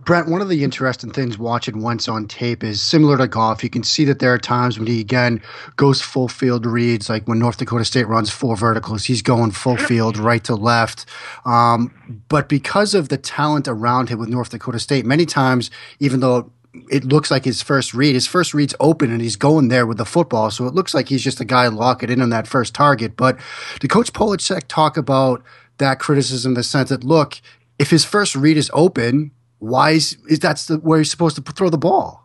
Brent, 0.04 0.28
one 0.28 0.42
of 0.42 0.50
the 0.50 0.64
interesting 0.64 1.10
things 1.12 1.40
watching 1.40 1.82
Wentz 1.82 2.08
on 2.08 2.28
tape 2.28 2.64
is 2.64 2.80
similar 2.80 3.18
to 3.18 3.28
Goff. 3.28 3.64
You 3.64 3.70
can 3.70 3.84
see 3.84 4.06
that 4.06 4.20
there 4.20 4.32
are 4.34 4.38
times 4.38 4.78
when 4.78 4.88
he 4.88 5.00
again 5.00 5.42
goes 5.78 6.02
full 6.02 6.28
field 6.28 6.66
reads, 6.66 7.10
like 7.10 7.28
when 7.28 7.40
North 7.40 7.58
Dakota 7.58 7.86
State 7.86 8.08
runs 8.08 8.30
four 8.30 8.56
verticals, 8.56 9.06
he's 9.06 9.22
going 9.22 9.52
full 9.52 9.78
field 9.78 10.18
right 10.18 10.44
to 10.44 10.56
left. 10.56 11.06
Um, 11.46 12.24
but 12.30 12.50
because 12.50 12.94
of 12.94 13.10
the 13.10 13.18
talent 13.18 13.68
around 13.68 14.10
him 14.10 14.20
with 14.20 14.30
North 14.30 14.50
Dakota 14.50 14.80
State, 14.80 15.06
many 15.06 15.26
times, 15.26 15.72
even 16.00 16.20
though 16.20 16.52
it 16.90 17.06
looks 17.06 17.32
like 17.32 17.46
his 17.46 17.62
first 17.62 17.94
read. 17.94 18.14
His 18.14 18.28
first 18.28 18.54
read's 18.54 18.76
open 18.80 19.12
and 19.12 19.22
he's 19.22 19.36
going 19.36 19.68
there 19.70 19.86
with 19.86 19.98
the 19.98 20.06
football. 20.06 20.52
So 20.52 20.66
it 20.66 20.74
looks 20.74 20.94
like 20.94 21.10
he's 21.10 21.24
just 21.24 21.42
a 21.42 21.46
guy 21.46 21.68
lock 21.68 22.04
it 22.04 22.10
in 22.10 22.22
on 22.22 22.30
that 22.30 22.48
first 22.48 22.74
target. 22.74 23.16
But 23.16 23.40
did 23.80 23.90
Coach 23.90 24.14
Polasek 24.14 24.64
talk 24.68 24.98
about 24.98 25.44
that 25.78 26.00
criticism 26.00 26.52
in 26.52 26.54
the 26.56 26.64
sense 26.64 26.90
that, 26.90 27.04
look, 27.04 27.42
if 27.78 27.90
his 27.90 28.06
first 28.06 28.36
read 28.36 28.58
is 28.58 28.72
open, 28.74 29.32
why 29.60 29.92
is, 29.92 30.18
is 30.30 30.40
that's 30.40 30.70
where 30.70 31.00
he's 31.00 31.12
supposed 31.12 31.36
to 31.36 31.42
throw 31.42 31.70
the 31.70 31.78
ball? 31.78 32.24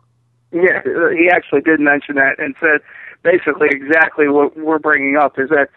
Yeah, 0.51 0.81
he 0.83 1.29
actually 1.31 1.61
did 1.61 1.79
mention 1.79 2.15
that 2.15 2.35
and 2.37 2.55
said 2.59 2.81
basically 3.23 3.69
exactly 3.71 4.27
what 4.27 4.57
we're 4.57 4.79
bringing 4.79 5.17
up 5.17 5.39
is 5.39 5.49
that 5.49 5.69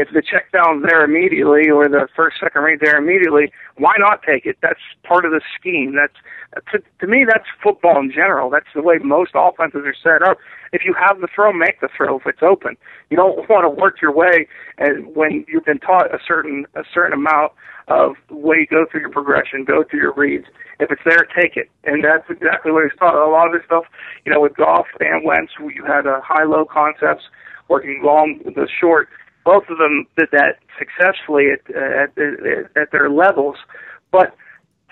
if 0.00 0.08
the 0.14 0.22
check 0.22 0.50
down's 0.50 0.82
there 0.88 1.04
immediately 1.04 1.68
or 1.68 1.86
the 1.86 2.08
first 2.16 2.40
second 2.40 2.62
read 2.62 2.80
there 2.80 2.96
immediately, 2.96 3.52
why 3.76 3.92
not 3.98 4.22
take 4.22 4.46
it? 4.46 4.56
That's 4.62 4.80
part 5.04 5.26
of 5.26 5.30
the 5.30 5.42
scheme. 5.58 5.94
That's 5.94 6.64
to, 6.72 6.80
to 7.00 7.06
me 7.06 7.26
that's 7.28 7.44
football 7.62 8.00
in 8.00 8.10
general. 8.10 8.48
That's 8.48 8.72
the 8.74 8.80
way 8.80 8.96
most 8.96 9.32
offenses 9.34 9.82
are 9.84 9.94
set 10.02 10.26
up. 10.26 10.38
If 10.72 10.82
you 10.86 10.94
have 10.94 11.20
the 11.20 11.28
throw, 11.28 11.52
make 11.52 11.80
the 11.82 11.88
throw 11.94 12.18
if 12.18 12.26
it's 12.26 12.42
open. 12.42 12.78
You 13.10 13.18
don't 13.18 13.46
want 13.50 13.64
to 13.64 13.68
work 13.68 14.00
your 14.00 14.12
way 14.12 14.48
and 14.78 15.14
when 15.14 15.44
you've 15.46 15.66
been 15.66 15.78
taught 15.78 16.14
a 16.14 16.18
certain 16.26 16.64
a 16.74 16.82
certain 16.94 17.12
amount 17.12 17.52
of 17.88 18.16
way 18.30 18.66
go 18.70 18.86
through 18.90 19.00
your 19.00 19.10
progression, 19.10 19.64
go 19.64 19.84
through 19.84 20.00
your 20.00 20.14
reads. 20.14 20.46
If 20.78 20.90
it's 20.90 21.02
there, 21.04 21.28
take 21.36 21.58
it. 21.58 21.68
And 21.84 22.02
that's 22.02 22.24
exactly 22.30 22.72
what 22.72 22.84
he's 22.84 22.98
taught. 22.98 23.14
A 23.14 23.28
lot 23.28 23.48
of 23.48 23.52
this 23.52 23.66
stuff, 23.66 23.84
you 24.24 24.32
know, 24.32 24.40
with 24.40 24.56
Goff 24.56 24.86
and 25.00 25.24
Wentz, 25.26 25.52
you 25.58 25.84
had 25.84 26.06
uh, 26.06 26.18
a 26.18 26.20
high-low 26.22 26.66
concepts 26.72 27.24
working 27.68 28.00
long 28.02 28.40
the 28.44 28.66
short 28.80 29.08
both 29.44 29.64
of 29.68 29.78
them 29.78 30.06
did 30.18 30.28
that 30.32 30.58
successfully 30.78 31.48
at, 31.52 31.62
at, 31.74 32.10
at 32.76 32.92
their 32.92 33.08
levels, 33.08 33.56
but 34.12 34.34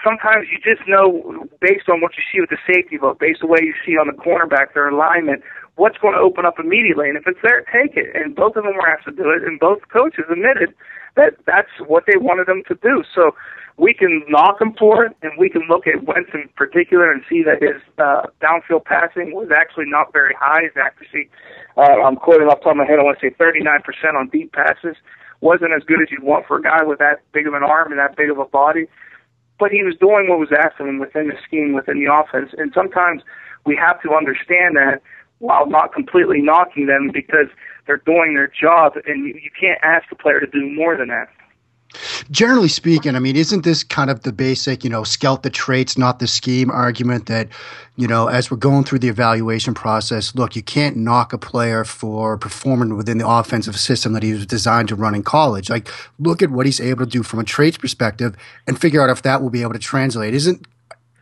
sometimes 0.03 0.47
you 0.51 0.59
just 0.59 0.87
know 0.89 1.47
based 1.61 1.89
on 1.89 2.01
what 2.01 2.13
you 2.17 2.23
see 2.33 2.41
with 2.41 2.51
the 2.51 2.59
safety 2.67 2.97
vote, 2.97 3.19
based 3.19 3.43
on 3.43 3.49
the 3.49 3.53
way 3.53 3.61
you 3.63 3.75
see 3.85 3.97
on 3.97 4.07
the 4.07 4.17
cornerback, 4.17 4.75
their 4.75 4.89
alignment, 4.89 5.43
what's 5.77 5.99
going 5.99 6.15
to 6.15 6.21
open 6.21 6.45
up 6.45 6.59
immediately. 6.59 7.09
And 7.09 7.17
if 7.17 7.27
it's 7.27 7.41
there, 7.43 7.65
take 7.73 7.97
it. 7.97 8.15
And 8.15 8.35
both 8.35 8.57
of 8.57 8.65
them 8.65 8.75
were 8.75 8.89
asked 8.89 9.05
to 9.07 9.13
do 9.13 9.31
it, 9.31 9.43
and 9.43 9.59
both 9.59 9.81
coaches 9.93 10.25
admitted 10.31 10.75
that 11.19 11.35
that's 11.47 11.71
what 11.87 12.05
they 12.07 12.17
wanted 12.17 12.47
them 12.47 12.63
to 12.69 12.75
do. 12.81 13.03
So 13.15 13.35
we 13.77 13.95
can 13.95 14.23
knock 14.29 14.61
him 14.61 14.75
for 14.79 15.05
it, 15.05 15.17
and 15.23 15.33
we 15.39 15.51
can 15.51 15.63
look 15.69 15.87
at 15.87 16.03
Wentz 16.03 16.31
in 16.35 16.49
particular 16.57 17.13
and 17.13 17.23
see 17.29 17.43
that 17.43 17.63
his 17.63 17.83
uh, 17.99 18.27
downfield 18.43 18.85
passing 18.85 19.35
was 19.35 19.51
actually 19.55 19.87
not 19.87 20.13
very 20.13 20.35
high. 20.39 20.63
His 20.63 20.75
accuracy, 20.75 21.31
uh, 21.77 22.03
I'm 22.03 22.17
quoting 22.17 22.49
off 22.49 22.59
the 22.59 22.71
top 22.71 22.73
of 22.73 22.77
my 22.79 22.87
head, 22.87 22.99
I 22.99 23.03
want 23.03 23.19
to 23.21 23.31
say 23.31 23.35
39% 23.39 24.15
on 24.15 24.29
deep 24.31 24.53
passes. 24.53 24.97
Wasn't 25.41 25.71
as 25.71 25.85
good 25.85 26.03
as 26.03 26.11
you'd 26.11 26.25
want 26.25 26.47
for 26.47 26.59
a 26.59 26.63
guy 26.63 26.83
with 26.83 26.99
that 26.99 27.23
big 27.33 27.47
of 27.47 27.55
an 27.55 27.63
arm 27.63 27.93
and 27.93 28.01
that 28.01 28.17
big 28.17 28.31
of 28.31 28.39
a 28.39 28.47
body. 28.47 28.87
But 29.59 29.71
he 29.71 29.83
was 29.83 29.95
doing 29.99 30.27
what 30.29 30.39
was 30.39 30.51
asked 30.51 30.81
of 30.81 30.87
him 30.87 30.99
within 30.99 31.29
the 31.29 31.39
scheme, 31.47 31.73
within 31.73 32.03
the 32.03 32.11
offense. 32.11 32.51
And 32.59 32.73
sometimes 32.75 33.23
we 33.67 33.77
have 33.77 34.03
to 34.03 34.15
understand 34.15 34.75
that 34.75 35.03
while 35.39 35.67
not 35.67 35.93
completely 35.93 36.41
knocking 36.41 36.87
them 36.87 37.11
because 37.13 37.47
they're 37.87 38.03
doing 38.05 38.35
their 38.35 38.49
job, 38.61 38.95
and 39.07 39.27
you, 39.27 39.35
you 39.43 39.51
can't 39.59 39.79
ask 39.83 40.11
a 40.11 40.15
player 40.15 40.41
to 40.41 40.47
do 40.47 40.69
more 40.71 40.97
than 40.97 41.09
that. 41.09 41.29
Generally 42.31 42.69
speaking, 42.69 43.17
I 43.17 43.19
mean, 43.19 43.35
isn't 43.35 43.65
this 43.65 43.83
kind 43.83 44.11
of 44.11 44.23
the 44.23 44.33
basic, 44.33 44.85
you 44.85 44.91
know, 44.91 45.05
scout 45.05 45.43
the 45.43 45.49
traits, 45.49 45.97
not 45.97 46.19
the 46.19 46.27
scheme 46.27 46.71
argument 46.71 47.27
that, 47.27 47.49
you 47.97 48.07
know, 48.07 48.29
as 48.29 48.51
we're 48.51 48.59
going 48.59 48.85
through 48.85 48.99
the 48.99 49.09
evaluation 49.09 49.73
process, 49.73 50.35
look, 50.35 50.55
you 50.55 50.63
can't 50.63 50.99
knock 50.99 51.33
a 51.33 51.39
player 51.39 51.85
for 51.85 52.37
performing 52.37 52.95
within 52.95 53.17
the 53.17 53.27
offensive 53.27 53.79
system 53.81 54.13
that 54.13 54.23
he 54.23 54.35
was 54.35 54.45
designed 54.45 54.89
to 54.89 54.97
run 54.97 55.15
in 55.15 55.23
college. 55.23 55.71
Like, 55.71 55.89
look 56.19 56.43
at 56.43 56.51
what 56.51 56.67
he's 56.67 56.81
able 56.81 57.07
to 57.07 57.11
do 57.11 57.23
from 57.23 57.39
a 57.39 57.45
traits 57.45 57.79
perspective 57.79 58.37
and 58.67 58.79
figure 58.79 59.03
out 59.03 59.09
if 59.09 59.23
that 59.23 59.41
will 59.41 59.51
be 59.51 59.63
able 59.63 59.73
to 59.73 59.79
translate. 59.79 60.35
Isn't 60.35 60.67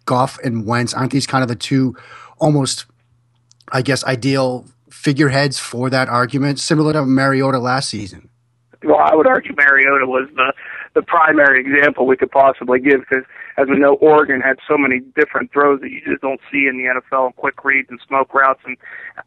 Goff 0.05 0.37
and 0.43 0.67
Wentz, 0.67 0.93
aren't 0.93 1.13
these 1.13 1.29
kind 1.29 1.43
of 1.43 1.49
the 1.49 1.55
two 1.55 1.97
almost, 2.39 2.87
I 3.73 3.83
guess, 3.83 4.05
ideal 4.05 4.67
figureheads 4.91 5.59
for 5.59 5.91
that 5.91 6.09
argument, 6.09 6.59
similar 6.59 6.93
to 6.93 7.05
Mariota 7.05 7.59
last 7.59 7.89
season? 7.89 8.31
well, 8.87 9.01
I 9.01 9.15
would 9.15 9.27
argue 9.27 9.55
Mariota 9.57 10.07
was 10.07 10.29
the 10.35 10.53
the 10.95 11.03
primary 11.03 11.61
example 11.61 12.07
we 12.07 12.17
could 12.17 12.31
possibly 12.31 12.81
give 12.81 13.01
because, 13.01 13.25
as 13.59 13.67
we 13.69 13.79
know, 13.79 13.95
Oregon 13.97 14.41
had 14.41 14.57
so 14.67 14.79
many 14.79 15.01
different 15.15 15.53
throws 15.53 15.81
that 15.83 15.91
you 15.91 16.01
just 16.07 16.23
don't 16.23 16.41
see 16.51 16.67
in 16.67 16.79
the 16.79 16.89
NFL, 16.89 17.37
quick 17.37 17.63
reads 17.65 17.89
and 17.91 18.01
smoke 18.09 18.33
routes 18.33 18.61
and 18.65 18.79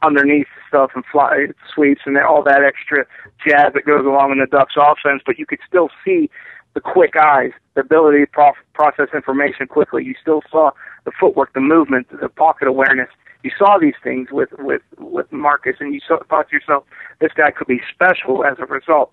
underneath 0.02 0.47
stuff 0.67 0.91
and 0.95 1.04
fly 1.12 1.47
sweeps 1.71 2.02
and 2.06 2.17
all 2.17 2.41
that 2.43 2.63
extra 2.63 3.06
jazz 3.45 3.73
that 3.75 3.86
goes 3.86 4.04
along 4.04 4.32
in 4.32 4.39
the 4.39 4.47
Ducks 4.47 4.73
offense. 4.78 5.21
But 5.23 5.38
you 5.38 5.45
could 5.45 5.60
still 5.67 5.89
see 6.04 6.30
the 6.73 6.82
quick 6.82 7.13
eyes, 7.15 7.52
the 7.75 7.82
ability 7.82 8.25
to 8.25 8.28
pro- 8.32 8.54
process 8.73 9.10
information 9.13 9.67
quickly. 9.67 10.04
You 10.04 10.15
still 10.19 10.41
saw 10.49 10.71
the 11.06 11.12
footwork, 11.19 11.54
the 11.54 11.62
movement, 11.62 12.08
the 12.10 12.30
pocket 12.30 12.67
awareness. 12.67 13.10
You 13.43 13.52
saw 13.58 13.78
these 13.80 13.95
things 14.04 14.30
with 14.32 14.49
with 14.60 14.82
with 14.97 15.32
Marcus, 15.32 15.78
and 15.80 15.93
you 15.93 16.02
saw, 16.06 16.19
thought 16.30 16.49
to 16.49 16.56
yourself, 16.56 16.84
this 17.21 17.32
guy 17.36 17.52
could 17.52 17.67
be 17.67 17.82
special 17.93 18.43
as 18.43 18.58
a 18.60 18.65
result. 18.65 19.12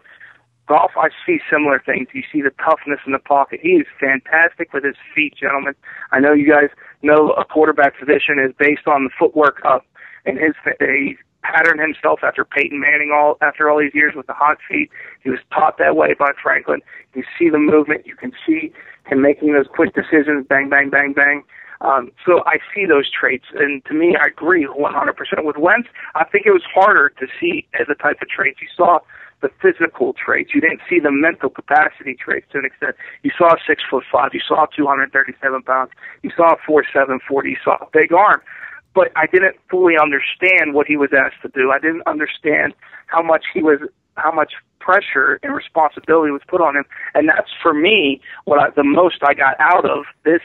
Goff, 0.69 0.91
I 0.97 1.11
see 1.25 1.39
similar 1.49 1.81
things. 1.85 2.09
You 2.12 2.25
see 2.33 2.43
the 2.43 2.51
toughness 2.59 2.99
in 3.07 3.12
the 3.12 3.21
pocket. 3.21 3.61
He 3.62 3.79
is 3.79 3.87
fantastic 4.01 4.73
with 4.73 4.83
his 4.83 4.97
feet, 5.15 5.35
gentlemen. 5.39 5.75
I 6.11 6.19
know 6.19 6.33
you 6.33 6.51
guys 6.51 6.71
know 7.03 7.31
a 7.39 7.45
quarterback 7.45 7.97
position 7.99 8.43
is 8.45 8.53
based 8.59 8.89
on 8.89 9.05
the 9.05 9.11
footwork 9.17 9.61
up, 9.65 9.87
and 10.25 10.39
his 10.39 10.55
he 10.81 11.17
patterned 11.43 11.81
himself 11.81 12.21
after 12.25 12.45
Peyton 12.45 12.81
Manning 12.81 13.12
all 13.15 13.39
after 13.41 13.71
all 13.71 13.79
these 13.79 13.95
years 13.95 14.15
with 14.17 14.27
the 14.27 14.33
hot 14.33 14.59
feet. 14.69 14.91
He 15.23 15.31
was 15.31 15.39
taught 15.55 15.79
that 15.79 15.95
way 15.95 16.15
by 16.19 16.33
Franklin. 16.43 16.81
You 17.15 17.23
see 17.39 17.49
the 17.49 17.59
movement. 17.59 18.07
You 18.07 18.17
can 18.17 18.33
see 18.45 18.73
him 19.07 19.23
making 19.23 19.53
those 19.53 19.69
quick 19.73 19.95
decisions. 19.95 20.47
Bang, 20.49 20.69
bang, 20.69 20.91
bang, 20.91 21.12
bang. 21.12 21.45
Um, 21.81 22.11
so 22.25 22.43
I 22.47 22.59
see 22.75 22.87
those 22.87 23.11
traits, 23.11 23.47
and 23.55 23.85
to 23.85 23.95
me, 23.95 24.17
I 24.21 24.27
agree 24.29 24.67
100% 24.67 25.45
with 25.45 25.57
Wentz. 25.57 25.89
I 26.15 26.25
think 26.25 26.47
it 26.47 26.53
was 26.53 26.65
harder 26.73 27.11
to 27.19 27.27
see 27.39 27.67
the 27.79 27.95
type 27.95 28.23
of 28.23 28.29
traits 28.29 28.61
you 28.61 28.69
saw 28.75 29.01
the 29.43 29.51
physical 29.61 30.15
traits. 30.15 30.53
You 30.55 30.61
didn't 30.61 30.81
see 30.89 30.99
the 30.99 31.11
mental 31.11 31.51
capacity 31.51 32.15
traits 32.15 32.47
to 32.53 32.59
an 32.59 32.65
extent. 32.65 32.97
You 33.23 33.31
saw 33.37 33.55
six 33.67 33.83
foot 33.89 34.05
five. 34.11 34.31
You 34.33 34.41
saw 34.47 34.67
237 34.75 35.62
pounds. 35.62 35.91
You 36.23 36.31
saw 36.37 36.57
four 36.67 36.85
seven 36.93 37.21
forty. 37.29 37.51
You 37.51 37.57
saw 37.62 37.77
a 37.77 37.87
big 37.93 38.12
arm. 38.12 38.41
But 38.95 39.12
I 39.15 39.27
didn't 39.27 39.57
fully 39.71 39.95
understand 40.01 40.73
what 40.73 40.87
he 40.87 40.97
was 40.97 41.11
asked 41.12 41.43
to 41.43 41.49
do. 41.49 41.71
I 41.71 41.79
didn't 41.79 42.03
understand 42.07 42.73
how 43.09 43.23
much 43.23 43.45
he 43.53 43.62
was, 43.62 43.81
how 44.17 44.33
much 44.33 44.55
pressure 44.81 45.39
and 45.43 45.55
responsibility 45.55 46.31
was 46.33 46.41
put 46.49 46.62
on 46.62 46.77
him. 46.77 46.85
And 47.15 47.29
that's 47.29 47.51
for 47.62 47.75
me 47.75 48.21
what 48.45 48.59
I, 48.59 48.71
the 48.71 48.85
most 48.85 49.17
I 49.23 49.35
got 49.35 49.57
out 49.61 49.85
of 49.85 50.05
this 50.25 50.41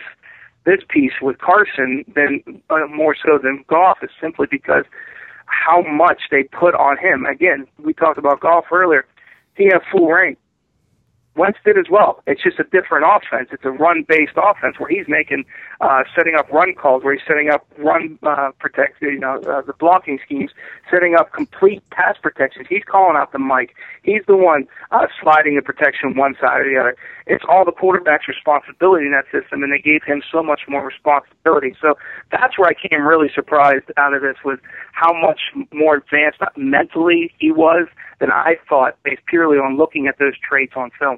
this 0.65 0.79
piece 0.89 1.13
with 1.21 1.37
Carson 1.39 2.05
than 2.15 2.61
uh, 2.69 2.87
more 2.87 3.15
so 3.15 3.39
than 3.41 3.63
Goff 3.67 3.99
is 4.03 4.09
simply 4.21 4.47
because 4.49 4.85
how 5.45 5.81
much 5.81 6.23
they 6.29 6.43
put 6.43 6.73
on 6.75 6.97
him. 6.97 7.25
Again, 7.25 7.67
we 7.83 7.93
talked 7.93 8.17
about 8.17 8.39
Goff 8.39 8.65
earlier. 8.71 9.05
He 9.55 9.65
had 9.65 9.81
full 9.91 10.07
reign. 10.07 10.37
Wentz 11.35 11.59
did 11.63 11.77
as 11.77 11.85
well. 11.89 12.21
It's 12.27 12.43
just 12.43 12.59
a 12.59 12.65
different 12.65 13.05
offense. 13.07 13.49
It's 13.51 13.63
a 13.63 13.71
run-based 13.71 14.35
offense 14.35 14.77
where 14.77 14.89
he's 14.89 15.07
making, 15.07 15.45
uh, 15.79 16.03
setting 16.15 16.35
up 16.37 16.51
run 16.51 16.73
calls, 16.73 17.03
where 17.03 17.13
he's 17.13 17.23
setting 17.25 17.49
up 17.49 17.65
run 17.77 18.19
uh, 18.23 18.51
protect, 18.59 19.01
you 19.01 19.17
know, 19.17 19.39
uh, 19.47 19.61
the 19.61 19.73
blocking 19.79 20.19
schemes, 20.25 20.51
setting 20.91 21.15
up 21.15 21.31
complete 21.31 21.81
pass 21.89 22.17
protections. 22.21 22.67
He's 22.69 22.83
calling 22.83 23.15
out 23.15 23.31
the 23.31 23.39
mic. 23.39 23.73
He's 24.03 24.21
the 24.27 24.35
one 24.35 24.67
uh, 24.91 25.07
sliding 25.21 25.55
the 25.55 25.61
protection 25.61 26.15
one 26.15 26.35
side 26.39 26.61
or 26.61 26.69
the 26.69 26.79
other. 26.79 26.95
It's 27.27 27.45
all 27.47 27.63
the 27.63 27.71
quarterback's 27.71 28.27
responsibility 28.27 29.05
in 29.05 29.11
that 29.13 29.25
system, 29.31 29.63
and 29.63 29.71
they 29.71 29.79
gave 29.79 30.03
him 30.03 30.21
so 30.29 30.43
much 30.43 30.61
more 30.67 30.85
responsibility. 30.85 31.75
So 31.81 31.95
that's 32.31 32.59
where 32.59 32.69
I 32.69 32.73
came 32.73 33.03
really 33.03 33.31
surprised 33.33 33.85
out 33.95 34.13
of 34.13 34.21
this 34.21 34.35
was 34.43 34.59
how 34.91 35.13
much 35.13 35.39
more 35.71 35.95
advanced 35.95 36.39
mentally 36.57 37.31
he 37.39 37.51
was 37.51 37.87
than 38.19 38.31
I 38.31 38.55
thought, 38.67 38.97
based 39.03 39.25
purely 39.27 39.57
on 39.57 39.77
looking 39.77 40.07
at 40.07 40.19
those 40.19 40.33
traits 40.37 40.73
on 40.75 40.91
film. 40.99 41.17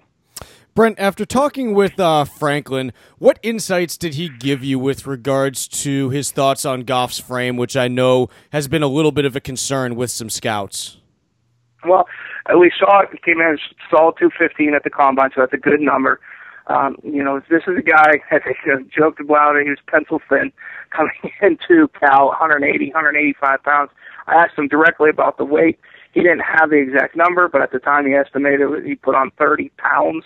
Brent, 0.75 0.97
after 0.97 1.23
talking 1.23 1.75
with 1.75 1.99
uh, 1.99 2.25
Franklin, 2.25 2.93
what 3.19 3.37
insights 3.43 3.95
did 3.95 4.15
he 4.15 4.27
give 4.27 4.63
you 4.63 4.79
with 4.79 5.05
regards 5.05 5.67
to 5.67 6.09
his 6.09 6.31
thoughts 6.31 6.65
on 6.65 6.81
Goff's 6.81 7.19
frame, 7.19 7.57
which 7.57 7.77
I 7.77 7.87
know 7.87 8.29
has 8.51 8.67
been 8.67 8.81
a 8.81 8.87
little 8.87 9.11
bit 9.11 9.25
of 9.25 9.35
a 9.35 9.39
concern 9.39 9.95
with 9.95 10.09
some 10.09 10.31
scouts? 10.31 10.97
Well, 11.85 12.07
we 12.57 12.71
saw 12.79 13.01
it 13.01 13.23
came 13.23 13.39
in 13.39 13.59
saw 13.87 14.11
215 14.11 14.73
at 14.73 14.83
the 14.83 14.89
combine, 14.89 15.29
so 15.35 15.41
that's 15.41 15.53
a 15.53 15.57
good 15.57 15.79
number. 15.79 16.19
Um, 16.65 16.95
you 17.03 17.23
know, 17.23 17.39
this 17.51 17.61
is 17.67 17.77
a 17.77 17.83
guy, 17.83 18.13
I 18.31 18.39
joked 18.97 19.19
about 19.19 19.57
it, 19.57 19.65
he 19.65 19.69
was 19.69 19.79
pencil 19.85 20.21
thin 20.27 20.51
coming 20.89 21.13
into 21.43 21.87
Cal, 21.99 22.29
180, 22.29 22.87
185 22.87 23.63
pounds. 23.63 23.91
I 24.25 24.35
asked 24.35 24.57
him 24.57 24.69
directly 24.69 25.11
about 25.11 25.37
the 25.37 25.45
weight. 25.45 25.77
He 26.13 26.21
didn't 26.21 26.41
have 26.41 26.71
the 26.71 26.77
exact 26.77 27.15
number, 27.15 27.47
but 27.47 27.61
at 27.61 27.71
the 27.71 27.79
time 27.79 28.07
he 28.07 28.13
estimated 28.13 28.85
he 28.85 28.95
put 28.95 29.13
on 29.13 29.29
30 29.37 29.69
pounds. 29.77 30.23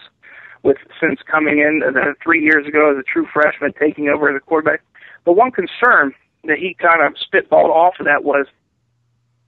With 0.64 0.78
since 1.00 1.20
coming 1.30 1.60
in 1.60 1.84
uh, 1.86 2.14
three 2.24 2.44
years 2.44 2.68
ago 2.68 2.92
as 2.92 2.98
a 2.98 3.04
true 3.04 3.28
freshman, 3.32 3.74
taking 3.80 4.10
over 4.10 4.30
as 4.30 4.36
a 4.36 4.40
quarterback. 4.40 4.82
But 5.24 5.34
one 5.34 5.52
concern 5.52 6.14
that 6.46 6.58
he 6.58 6.76
kind 6.80 7.02
of 7.04 7.14
spitballed 7.14 7.70
off 7.70 7.96
of 8.00 8.06
that 8.06 8.24
was 8.24 8.48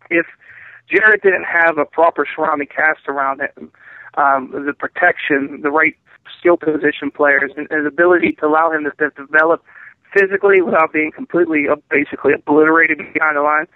if 0.10 0.26
Jared 0.90 1.22
didn't 1.22 1.46
have 1.46 1.78
a 1.78 1.86
proper 1.86 2.26
surrounding 2.36 2.68
cast 2.68 3.08
around 3.08 3.42
him, 3.42 3.72
um, 4.16 4.52
the 4.52 4.74
protection, 4.74 5.62
the 5.62 5.72
right 5.72 5.96
skill 6.38 6.58
position 6.58 7.12
players, 7.12 7.52
and 7.58 7.68
his 7.72 7.86
ability 7.86 8.34
to 8.40 8.48
allow 8.48 8.72
him 8.72 8.84
to, 8.86 8.92
to 8.92 9.10
develop 9.16 9.64
physically 10.14 10.62
without 10.62 10.92
being 10.92 11.12
completely, 11.12 11.66
uh, 11.70 11.76
basically 11.90 12.34
obliterated 12.34 12.98
behind 13.14 13.38
the 13.38 13.42
line, 13.42 13.68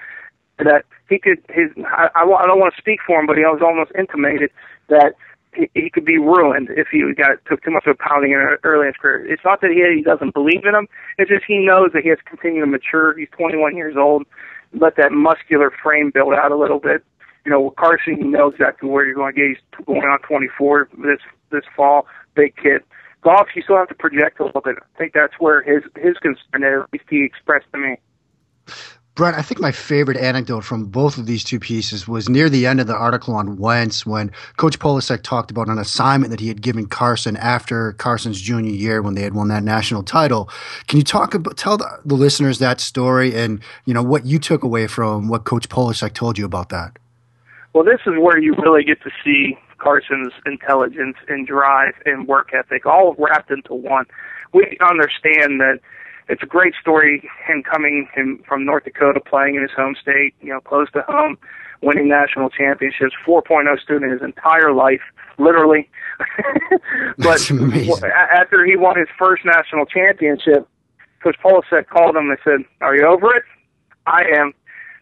that 0.57 0.85
he 1.09 1.19
could 1.19 1.39
his 1.49 1.69
I, 1.85 2.09
I 2.15 2.25
don't 2.25 2.59
want 2.59 2.73
to 2.75 2.81
speak 2.81 2.99
for 3.05 3.19
him, 3.19 3.27
but 3.27 3.37
he 3.37 3.43
was 3.43 3.61
almost 3.63 3.91
intimated 3.97 4.51
that 4.89 5.13
he, 5.73 5.89
could 5.89 6.05
be 6.05 6.17
ruined 6.17 6.69
if 6.71 6.87
he 6.91 7.03
got 7.15 7.37
took 7.45 7.63
too 7.63 7.71
much 7.71 7.85
of 7.87 7.95
a 7.99 8.03
pounding 8.03 8.31
in 8.31 8.57
early 8.63 8.87
in 8.87 8.93
his 8.93 8.95
career. 9.01 9.25
It's 9.31 9.43
not 9.43 9.61
that 9.61 9.71
he 9.71 9.83
he 9.95 10.01
doesn't 10.01 10.33
believe 10.33 10.65
in 10.65 10.75
him. 10.75 10.87
It's 11.17 11.29
just 11.29 11.43
he 11.47 11.65
knows 11.65 11.91
that 11.93 12.03
he 12.03 12.09
has 12.09 12.17
to 12.19 12.23
continue 12.23 12.61
to 12.61 12.67
mature. 12.67 13.17
He's 13.17 13.29
21 13.37 13.75
years 13.75 13.95
old. 13.97 14.25
Let 14.73 14.95
that 14.97 15.11
muscular 15.11 15.71
frame 15.71 16.11
build 16.13 16.33
out 16.33 16.51
a 16.51 16.57
little 16.57 16.79
bit. 16.79 17.03
You 17.45 17.51
know, 17.51 17.61
with 17.61 17.75
Carson, 17.75 18.17
he 18.17 18.23
knows 18.23 18.53
exactly 18.53 18.89
where 18.89 19.05
you're 19.05 19.15
going 19.15 19.33
to 19.35 19.39
get. 19.39 19.47
He's 19.49 19.85
going 19.85 20.01
on 20.01 20.19
24 20.19 20.89
this 20.97 21.19
this 21.51 21.63
fall. 21.75 22.07
Big 22.35 22.55
kid. 22.55 22.81
Goff, 23.21 23.47
you 23.55 23.61
still 23.61 23.77
have 23.77 23.87
to 23.87 23.95
project 23.95 24.39
a 24.39 24.45
little 24.45 24.61
bit. 24.61 24.75
I 24.81 24.97
think 24.97 25.13
that's 25.13 25.33
where 25.39 25.61
his 25.61 25.83
his 25.95 26.17
concern 26.17 26.63
is. 26.63 26.83
At 26.83 26.93
least 26.93 27.05
he 27.09 27.23
expressed 27.23 27.67
to 27.73 27.77
me. 27.77 27.97
Brett, 29.15 29.35
I 29.35 29.43
think 29.43 29.61
my 29.61 29.71
favorite 29.71 30.17
anecdote 30.17 30.63
from 30.63 30.85
both 30.85 31.19
of 31.19 31.27
these 31.27 31.43
two 31.43 31.59
pieces 31.59 32.07
was 32.07 32.29
near 32.29 32.49
the 32.49 32.65
end 32.65 32.79
of 32.79 32.87
the 32.87 32.95
article 32.95 33.35
on 33.35 33.57
Wentz 33.57 34.07
when 34.07 34.31
Coach 34.57 34.79
Polasek 34.79 35.21
talked 35.21 35.51
about 35.51 35.69
an 35.69 35.77
assignment 35.77 36.31
that 36.31 36.39
he 36.39 36.47
had 36.47 36.63
given 36.63 36.87
Carson 36.87 37.37
after 37.37 37.93
Carson's 37.93 38.41
junior 38.41 38.71
year 38.71 39.03
when 39.03 39.13
they 39.13 39.21
had 39.21 39.35
won 39.35 39.49
that 39.49 39.61
national 39.61 40.01
title. 40.01 40.49
Can 40.87 40.97
you 40.97 41.03
talk 41.03 41.35
about 41.35 41.57
tell 41.57 41.77
the, 41.77 41.99
the 42.03 42.15
listeners 42.15 42.57
that 42.57 42.81
story 42.81 43.35
and 43.35 43.61
you 43.85 43.93
know 43.93 44.01
what 44.01 44.25
you 44.25 44.39
took 44.39 44.63
away 44.63 44.87
from 44.87 45.27
what 45.27 45.43
Coach 45.43 45.69
Polasek 45.69 46.13
told 46.13 46.39
you 46.39 46.45
about 46.45 46.69
that? 46.69 46.97
Well, 47.73 47.83
this 47.83 48.01
is 48.07 48.13
where 48.19 48.39
you 48.39 48.55
really 48.55 48.83
get 48.83 48.99
to 49.03 49.11
see 49.23 49.59
Carson's 49.77 50.33
intelligence 50.47 51.17
and 51.27 51.45
drive 51.45 51.93
and 52.07 52.27
work 52.27 52.49
ethic 52.51 52.87
all 52.87 53.15
wrapped 53.19 53.51
into 53.51 53.75
one. 53.75 54.05
We 54.53 54.75
understand 54.81 55.59
that 55.59 55.81
it's 56.29 56.43
a 56.43 56.45
great 56.45 56.73
story 56.79 57.29
him 57.45 57.63
coming 57.63 58.07
him 58.13 58.43
from 58.47 58.65
North 58.65 58.85
Dakota 58.85 59.19
playing 59.19 59.55
in 59.55 59.61
his 59.61 59.71
home 59.71 59.95
state, 59.99 60.33
you 60.41 60.49
know, 60.49 60.61
close 60.61 60.89
to 60.91 61.01
home, 61.07 61.37
winning 61.81 62.07
national 62.07 62.49
championships, 62.49 63.13
4.0 63.25 63.79
student 63.81 64.11
his 64.11 64.21
entire 64.21 64.73
life, 64.73 65.01
literally. 65.37 65.89
but 67.17 67.51
after 68.37 68.65
he 68.65 68.77
won 68.77 68.97
his 68.97 69.09
first 69.17 69.43
national 69.45 69.85
championship, 69.85 70.67
Coach 71.21 71.37
Polasek 71.43 71.87
called 71.87 72.15
him 72.15 72.29
and 72.29 72.37
said, 72.43 72.59
"Are 72.81 72.95
you 72.95 73.05
over 73.05 73.35
it?" 73.35 73.43
I 74.05 74.23
am, 74.35 74.53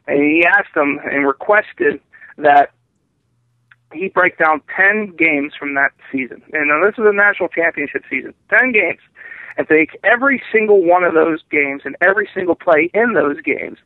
and 0.08 0.20
he 0.22 0.46
asked 0.46 0.76
him 0.76 1.00
and 1.04 1.26
requested 1.26 2.00
that 2.38 2.72
he 3.94 4.08
break 4.08 4.38
down 4.38 4.62
10 4.76 5.16
games 5.18 5.54
from 5.58 5.74
that 5.74 5.92
season. 6.12 6.42
And 6.54 6.70
now 6.70 6.86
this 6.86 6.94
is 6.98 7.06
a 7.06 7.14
national 7.14 7.50
championship 7.50 8.04
season. 8.10 8.34
10 8.50 8.72
games 8.72 9.00
and 9.58 9.68
take 9.68 9.98
every 10.04 10.42
single 10.52 10.84
one 10.84 11.04
of 11.04 11.14
those 11.14 11.40
games 11.50 11.82
and 11.86 11.96
every 12.02 12.30
single 12.34 12.56
play 12.56 12.90
in 12.94 13.14
those 13.14 13.42
games 13.42 13.78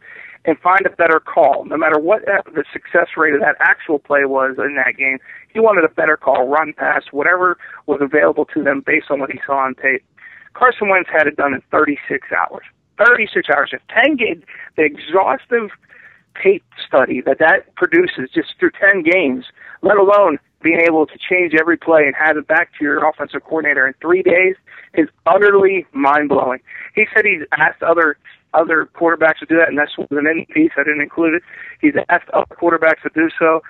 and 0.45 0.57
find 0.59 0.85
a 0.85 0.89
better 0.89 1.19
call. 1.19 1.65
No 1.65 1.77
matter 1.77 1.99
what 1.99 2.27
uh, 2.27 2.41
the 2.53 2.63
success 2.71 3.07
rate 3.17 3.33
of 3.33 3.41
that 3.41 3.55
actual 3.59 3.99
play 3.99 4.25
was 4.25 4.55
in 4.57 4.75
that 4.75 4.95
game, 4.97 5.17
he 5.51 5.59
wanted 5.59 5.83
a 5.83 5.93
better 5.93 6.17
call, 6.17 6.47
run 6.47 6.73
pass, 6.73 7.03
whatever 7.11 7.57
was 7.87 7.99
available 8.01 8.45
to 8.53 8.63
them 8.63 8.83
based 8.85 9.07
on 9.09 9.19
what 9.19 9.31
he 9.31 9.39
saw 9.45 9.65
on 9.65 9.75
tape. 9.75 10.03
Carson 10.53 10.89
Wentz 10.89 11.09
had 11.11 11.27
it 11.27 11.35
done 11.35 11.53
in 11.53 11.61
36 11.71 12.27
hours. 12.31 12.63
36 13.03 13.49
hours. 13.49 13.71
If 13.73 13.81
10 13.89 14.15
games, 14.15 14.43
the 14.77 14.83
exhaustive 14.83 15.69
tape 16.41 16.63
study 16.87 17.21
that 17.21 17.39
that 17.39 17.73
produces 17.75 18.29
just 18.33 18.49
through 18.59 18.71
10 18.79 19.03
games, 19.03 19.45
let 19.81 19.97
alone 19.97 20.37
being 20.61 20.81
able 20.85 21.05
to 21.05 21.13
change 21.17 21.53
every 21.59 21.77
play 21.77 22.03
and 22.05 22.15
have 22.15 22.37
it 22.37 22.47
back 22.47 22.71
to 22.77 22.83
your 22.83 23.07
offensive 23.07 23.43
coordinator 23.43 23.85
in 23.87 23.93
three 24.01 24.23
days 24.23 24.55
is 24.95 25.07
utterly 25.25 25.85
mind 25.93 26.29
blowing. 26.29 26.59
He 26.95 27.05
said 27.13 27.25
he's 27.25 27.43
asked 27.57 27.83
other 27.83 28.17
other 28.55 28.87
quarterbacks 28.95 29.39
to 29.39 29.45
do 29.45 29.57
that, 29.57 29.67
and 29.67 29.77
that's 29.77 29.97
was 29.97 30.07
an 30.11 30.27
any 30.27 30.47
piece. 30.49 30.71
I 30.77 30.83
didn't 30.83 31.01
include 31.01 31.35
it. 31.35 31.43
He's 31.81 31.93
asked 32.09 32.29
other 32.29 32.55
quarterbacks 32.55 33.01
to 33.03 33.09
do 33.13 33.29
so. 33.37 33.61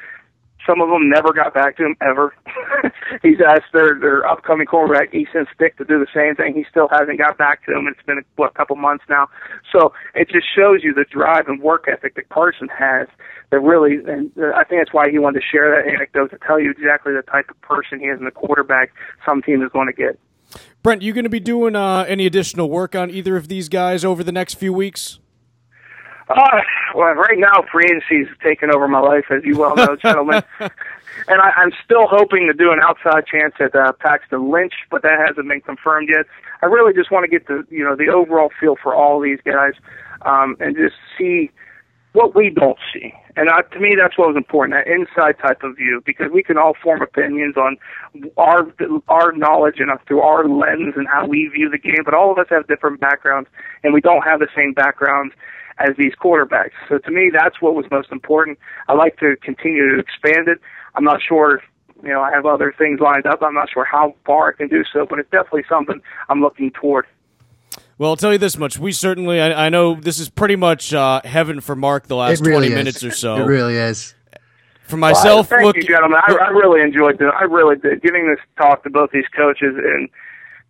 Some 0.65 0.81
of 0.81 0.89
them 0.89 1.09
never 1.09 1.31
got 1.33 1.53
back 1.53 1.77
to 1.77 1.85
him 1.85 1.95
ever. 2.01 2.33
He's 3.21 3.39
asked 3.45 3.71
their 3.73 3.99
their 3.99 4.27
upcoming 4.27 4.65
quarterback 4.65 5.13
Easton 5.13 5.45
Stick 5.53 5.77
to 5.77 5.85
do 5.85 5.99
the 5.99 6.07
same 6.13 6.35
thing. 6.35 6.55
He 6.55 6.65
still 6.69 6.87
hasn't 6.89 7.17
got 7.17 7.37
back 7.37 7.65
to 7.65 7.73
him. 7.73 7.87
It's 7.87 8.05
been 8.05 8.19
a, 8.19 8.21
what 8.35 8.51
a 8.51 8.53
couple 8.53 8.75
months 8.75 9.03
now. 9.09 9.27
So 9.71 9.93
it 10.13 10.29
just 10.29 10.47
shows 10.55 10.83
you 10.83 10.93
the 10.93 11.05
drive 11.09 11.47
and 11.47 11.61
work 11.61 11.85
ethic 11.87 12.15
that 12.15 12.29
Carson 12.29 12.69
has. 12.69 13.07
That 13.51 13.59
really, 13.59 13.97
and 14.07 14.31
I 14.55 14.63
think 14.63 14.81
that's 14.81 14.93
why 14.93 15.11
he 15.11 15.19
wanted 15.19 15.41
to 15.41 15.45
share 15.45 15.69
that 15.75 15.91
anecdote 15.93 16.31
to 16.31 16.39
tell 16.45 16.59
you 16.59 16.71
exactly 16.71 17.13
the 17.13 17.21
type 17.21 17.49
of 17.49 17.61
person 17.61 17.99
he 17.99 18.07
is 18.07 18.17
and 18.17 18.25
the 18.25 18.31
quarterback 18.31 18.91
some 19.25 19.41
team 19.41 19.61
is 19.61 19.71
going 19.71 19.87
to 19.87 19.93
get. 19.93 20.19
Brent, 20.81 21.01
you 21.01 21.13
going 21.13 21.23
to 21.23 21.29
be 21.29 21.39
doing 21.39 21.75
uh, 21.75 22.05
any 22.07 22.25
additional 22.25 22.69
work 22.69 22.95
on 22.95 23.09
either 23.09 23.35
of 23.35 23.47
these 23.47 23.69
guys 23.69 24.05
over 24.05 24.23
the 24.23 24.31
next 24.31 24.55
few 24.55 24.73
weeks? 24.73 25.19
Uh, 26.27 26.61
well, 26.95 27.13
right 27.13 27.37
now, 27.37 27.63
free 27.71 27.85
agency 27.85 28.29
is 28.29 28.37
taking 28.43 28.71
over 28.73 28.87
my 28.87 28.99
life, 28.99 29.25
as 29.29 29.43
you 29.43 29.57
well 29.57 29.75
know, 29.75 29.95
gentlemen. 30.01 30.43
and 30.59 31.41
I, 31.41 31.51
I'm 31.55 31.71
still 31.83 32.07
hoping 32.07 32.47
to 32.47 32.53
do 32.53 32.71
an 32.71 32.79
outside 32.81 33.25
chance 33.27 33.53
at 33.59 33.75
uh, 33.75 33.91
Paxton 33.93 34.49
Lynch, 34.51 34.73
but 34.89 35.03
that 35.03 35.19
hasn't 35.27 35.47
been 35.47 35.61
confirmed 35.61 36.09
yet. 36.09 36.25
I 36.61 36.65
really 36.65 36.93
just 36.93 37.11
want 37.11 37.23
to 37.25 37.27
get 37.29 37.47
the 37.47 37.65
you 37.69 37.83
know 37.83 37.95
the 37.95 38.09
overall 38.09 38.49
feel 38.59 38.75
for 38.81 38.95
all 38.95 39.19
these 39.19 39.39
guys, 39.45 39.73
um, 40.23 40.57
and 40.59 40.75
just 40.75 40.95
see 41.17 41.51
what 42.13 42.33
we 42.33 42.49
don't 42.49 42.79
see. 42.93 43.13
And 43.35 43.49
uh, 43.49 43.61
to 43.61 43.79
me, 43.79 43.95
that's 43.99 44.17
what 44.17 44.29
was 44.29 44.37
important, 44.37 44.73
that 44.73 44.87
inside 44.89 45.37
type 45.39 45.61
of 45.61 45.75
view, 45.75 46.01
because 46.05 46.31
we 46.31 46.41
can 46.41 46.57
all 46.57 46.73
form 46.81 47.01
opinions 47.01 47.55
on 47.57 47.77
our 48.37 48.65
our 49.09 49.31
knowledge 49.33 49.75
and 49.77 49.91
uh, 49.91 49.97
through 50.07 50.21
our 50.21 50.47
lens 50.47 50.93
and 50.95 51.07
how 51.07 51.27
we 51.27 51.47
view 51.47 51.69
the 51.69 51.77
game. 51.77 52.03
But 52.03 52.15
all 52.15 52.31
of 52.31 52.39
us 52.39 52.47
have 52.49 52.67
different 52.67 52.99
backgrounds, 52.99 53.49
and 53.83 53.93
we 53.93 54.01
don't 54.01 54.23
have 54.23 54.39
the 54.39 54.47
same 54.55 54.73
backgrounds 54.73 55.35
as 55.77 55.89
these 55.97 56.13
quarterbacks. 56.15 56.71
So 56.87 56.97
to 56.99 57.11
me, 57.11 57.31
that's 57.33 57.61
what 57.61 57.75
was 57.75 57.85
most 57.91 58.11
important. 58.11 58.57
I 58.87 58.93
like 58.93 59.17
to 59.17 59.35
continue 59.41 59.95
to 59.95 59.99
expand 59.99 60.47
it. 60.47 60.59
I'm 60.95 61.03
not 61.03 61.19
sure 61.27 61.61
you 62.03 62.09
know, 62.09 62.21
I 62.21 62.31
have 62.31 62.45
other 62.45 62.73
things 62.77 62.99
lined 62.99 63.25
up. 63.25 63.41
I'm 63.41 63.53
not 63.53 63.69
sure 63.71 63.85
how 63.85 64.15
far 64.25 64.49
I 64.49 64.57
can 64.57 64.67
do 64.67 64.83
so, 64.93 65.05
but 65.09 65.19
it's 65.19 65.29
definitely 65.31 65.63
something 65.67 66.01
I'm 66.29 66.41
looking 66.41 66.71
toward. 66.71 67.05
Well, 67.97 68.11
I'll 68.11 68.17
tell 68.17 68.31
you 68.31 68.37
this 68.37 68.57
much: 68.57 68.77
we 68.77 68.91
certainly, 68.91 69.39
I, 69.39 69.65
I 69.65 69.69
know 69.69 69.95
this 69.95 70.19
is 70.19 70.29
pretty 70.29 70.55
much 70.55 70.93
uh, 70.93 71.21
heaven 71.23 71.61
for 71.61 71.75
Mark 71.75 72.07
the 72.07 72.15
last 72.15 72.41
really 72.41 72.51
twenty 72.51 72.67
is. 72.67 72.73
minutes 72.73 73.03
or 73.03 73.11
so. 73.11 73.37
It 73.37 73.45
really 73.45 73.77
is. 73.77 74.13
For 74.83 74.97
myself, 74.97 75.49
well, 75.49 75.59
thank 75.59 75.65
look, 75.65 75.75
you, 75.77 75.83
gentlemen. 75.83 76.19
I, 76.27 76.33
I 76.33 76.49
really 76.49 76.81
enjoyed 76.81 77.19
it. 77.19 77.33
I 77.33 77.43
really 77.43 77.75
did 77.77 78.03
giving 78.03 78.29
this 78.29 78.39
talk 78.57 78.83
to 78.83 78.89
both 78.89 79.09
these 79.11 79.25
coaches 79.35 79.75
and 79.77 80.09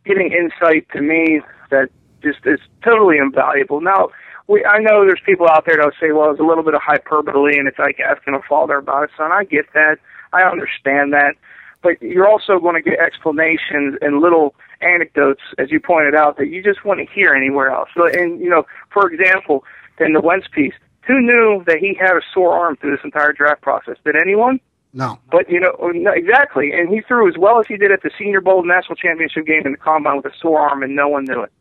getting 0.05 0.31
insight 0.31 0.87
to 0.93 1.01
me 1.01 1.41
that 1.69 1.89
just 2.23 2.39
is 2.45 2.59
totally 2.83 3.17
invaluable. 3.17 3.81
Now, 3.81 4.09
we 4.47 4.65
I 4.65 4.79
know 4.79 5.05
there's 5.05 5.21
people 5.25 5.47
out 5.47 5.65
there 5.65 5.77
that'll 5.77 5.91
say, 5.99 6.11
well, 6.11 6.31
it's 6.31 6.39
a 6.39 6.43
little 6.43 6.63
bit 6.63 6.73
of 6.73 6.81
hyperbole, 6.81 7.57
and 7.57 7.67
it's 7.67 7.79
like 7.79 7.99
asking 7.99 8.35
a 8.35 8.41
father 8.47 8.77
about 8.77 9.09
his 9.09 9.17
son. 9.17 9.31
I 9.31 9.43
get 9.43 9.65
that. 9.73 9.97
I 10.33 10.43
understand 10.43 11.13
that 11.13 11.35
but 11.85 12.01
you're 12.01 12.27
also 12.27 12.57
going 12.57 12.73
to 12.73 12.81
get 12.81 12.99
explanations 12.99 13.95
and 14.01 14.19
little 14.19 14.55
anecdotes, 14.81 15.41
as 15.59 15.69
you 15.69 15.79
pointed 15.79 16.15
out, 16.15 16.35
that 16.37 16.47
you 16.47 16.63
just 16.63 16.83
want 16.83 16.99
to 16.99 17.05
hear 17.13 17.35
anywhere 17.35 17.69
else. 17.69 17.89
So, 17.95 18.07
and 18.07 18.39
you 18.39 18.49
know, 18.49 18.65
for 18.91 19.07
example, 19.07 19.63
in 19.99 20.13
the 20.13 20.19
Wentz 20.19 20.47
piece, 20.51 20.73
who 21.01 21.21
knew 21.21 21.63
that 21.67 21.77
he 21.77 21.93
had 21.93 22.17
a 22.17 22.21
sore 22.33 22.53
arm 22.57 22.75
through 22.77 22.95
this 22.95 23.03
entire 23.03 23.33
draft 23.33 23.61
process? 23.61 23.97
Did 24.03 24.15
anyone? 24.15 24.59
No. 24.93 25.19
But 25.29 25.47
you 25.47 25.59
know, 25.59 25.75
oh, 25.79 25.89
no, 25.89 26.11
exactly, 26.11 26.71
and 26.71 26.89
he 26.89 27.01
threw 27.01 27.29
as 27.29 27.37
well 27.37 27.59
as 27.59 27.67
he 27.67 27.77
did 27.77 27.91
at 27.91 28.01
the 28.01 28.09
Senior 28.17 28.41
Bowl 28.41 28.65
national 28.65 28.95
championship 28.95 29.45
game 29.45 29.61
in 29.65 29.73
the 29.73 29.77
combine 29.77 30.17
with 30.17 30.25
a 30.25 30.35
sore 30.41 30.61
arm, 30.61 30.81
and 30.81 30.95
no 30.95 31.07
one 31.07 31.25
knew 31.25 31.43
it. 31.43 31.51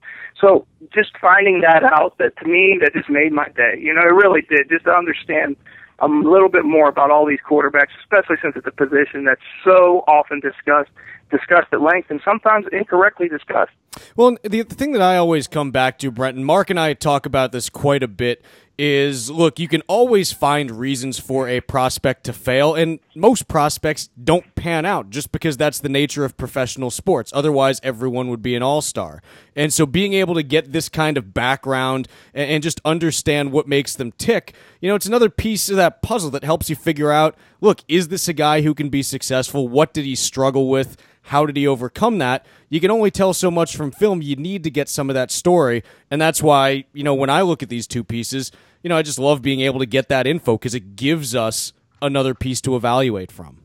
So 0.40 0.66
just 0.92 1.10
finding 1.20 1.60
that 1.60 1.84
out, 1.84 2.18
that 2.18 2.36
to 2.38 2.46
me, 2.46 2.78
that 2.80 2.92
just 2.92 3.08
made 3.08 3.32
my 3.32 3.48
day. 3.56 3.78
You 3.78 3.94
know, 3.94 4.02
it 4.02 4.14
really 4.14 4.42
did. 4.42 4.68
Just 4.68 4.84
to 4.84 4.92
understand 4.92 5.56
um, 6.00 6.26
a 6.26 6.30
little 6.30 6.48
bit 6.48 6.64
more 6.64 6.88
about 6.88 7.10
all 7.10 7.26
these 7.26 7.38
quarterbacks, 7.48 7.90
especially 8.02 8.36
since 8.42 8.56
it's 8.56 8.66
a 8.66 8.72
position 8.72 9.24
that's 9.24 9.40
so 9.64 10.04
often 10.08 10.40
discussed, 10.40 10.90
discussed 11.30 11.68
at 11.72 11.80
length, 11.80 12.10
and 12.10 12.20
sometimes 12.24 12.66
incorrectly 12.72 13.28
discussed. 13.28 13.72
Well, 14.16 14.36
the, 14.42 14.62
the 14.62 14.74
thing 14.74 14.92
that 14.92 15.02
I 15.02 15.16
always 15.16 15.46
come 15.46 15.70
back 15.70 15.98
to, 16.00 16.10
Brent, 16.10 16.36
and 16.36 16.44
Mark 16.44 16.68
and 16.68 16.80
I 16.80 16.94
talk 16.94 17.26
about 17.26 17.52
this 17.52 17.70
quite 17.70 18.02
a 18.02 18.08
bit, 18.08 18.44
is 18.76 19.30
look, 19.30 19.58
you 19.58 19.68
can 19.68 19.82
always 19.82 20.32
find 20.32 20.70
reasons 20.70 21.18
for 21.18 21.48
a 21.48 21.60
prospect 21.60 22.24
to 22.24 22.32
fail, 22.32 22.74
and 22.74 22.98
most 23.14 23.46
prospects 23.46 24.08
don't 24.22 24.54
pan 24.54 24.84
out 24.84 25.10
just 25.10 25.30
because 25.32 25.56
that's 25.56 25.78
the 25.78 25.88
nature 25.88 26.24
of 26.24 26.36
professional 26.36 26.90
sports. 26.90 27.30
Otherwise, 27.34 27.80
everyone 27.82 28.28
would 28.28 28.42
be 28.42 28.54
an 28.54 28.62
all 28.62 28.82
star. 28.82 29.22
And 29.54 29.72
so, 29.72 29.86
being 29.86 30.14
able 30.14 30.34
to 30.34 30.42
get 30.42 30.72
this 30.72 30.88
kind 30.88 31.16
of 31.16 31.32
background 31.32 32.08
and, 32.34 32.50
and 32.50 32.62
just 32.62 32.80
understand 32.84 33.52
what 33.52 33.68
makes 33.68 33.94
them 33.94 34.12
tick, 34.12 34.54
you 34.80 34.88
know, 34.88 34.94
it's 34.94 35.06
another 35.06 35.30
piece 35.30 35.68
of 35.68 35.76
that 35.76 36.02
puzzle 36.02 36.30
that 36.30 36.44
helps 36.44 36.68
you 36.68 36.76
figure 36.76 37.12
out 37.12 37.36
look, 37.60 37.80
is 37.88 38.08
this 38.08 38.28
a 38.28 38.32
guy 38.32 38.60
who 38.60 38.74
can 38.74 38.88
be 38.90 39.02
successful? 39.02 39.68
What 39.68 39.94
did 39.94 40.04
he 40.04 40.14
struggle 40.14 40.68
with? 40.68 40.96
How 41.24 41.46
did 41.46 41.56
he 41.56 41.66
overcome 41.66 42.18
that? 42.18 42.44
You 42.68 42.80
can 42.80 42.90
only 42.90 43.10
tell 43.10 43.32
so 43.32 43.50
much 43.50 43.76
from 43.76 43.90
film. 43.90 44.20
You 44.20 44.36
need 44.36 44.62
to 44.64 44.70
get 44.70 44.90
some 44.90 45.08
of 45.08 45.14
that 45.14 45.30
story. 45.30 45.82
And 46.10 46.20
that's 46.20 46.42
why, 46.42 46.84
you 46.92 47.02
know, 47.02 47.14
when 47.14 47.30
I 47.30 47.40
look 47.40 47.62
at 47.62 47.70
these 47.70 47.86
two 47.86 48.04
pieces, 48.04 48.52
you 48.82 48.90
know, 48.90 48.96
I 48.96 49.02
just 49.02 49.18
love 49.18 49.40
being 49.40 49.60
able 49.60 49.80
to 49.80 49.86
get 49.86 50.08
that 50.10 50.26
info 50.26 50.58
because 50.58 50.74
it 50.74 50.96
gives 50.96 51.34
us 51.34 51.72
another 52.02 52.34
piece 52.34 52.60
to 52.62 52.76
evaluate 52.76 53.32
from. 53.32 53.62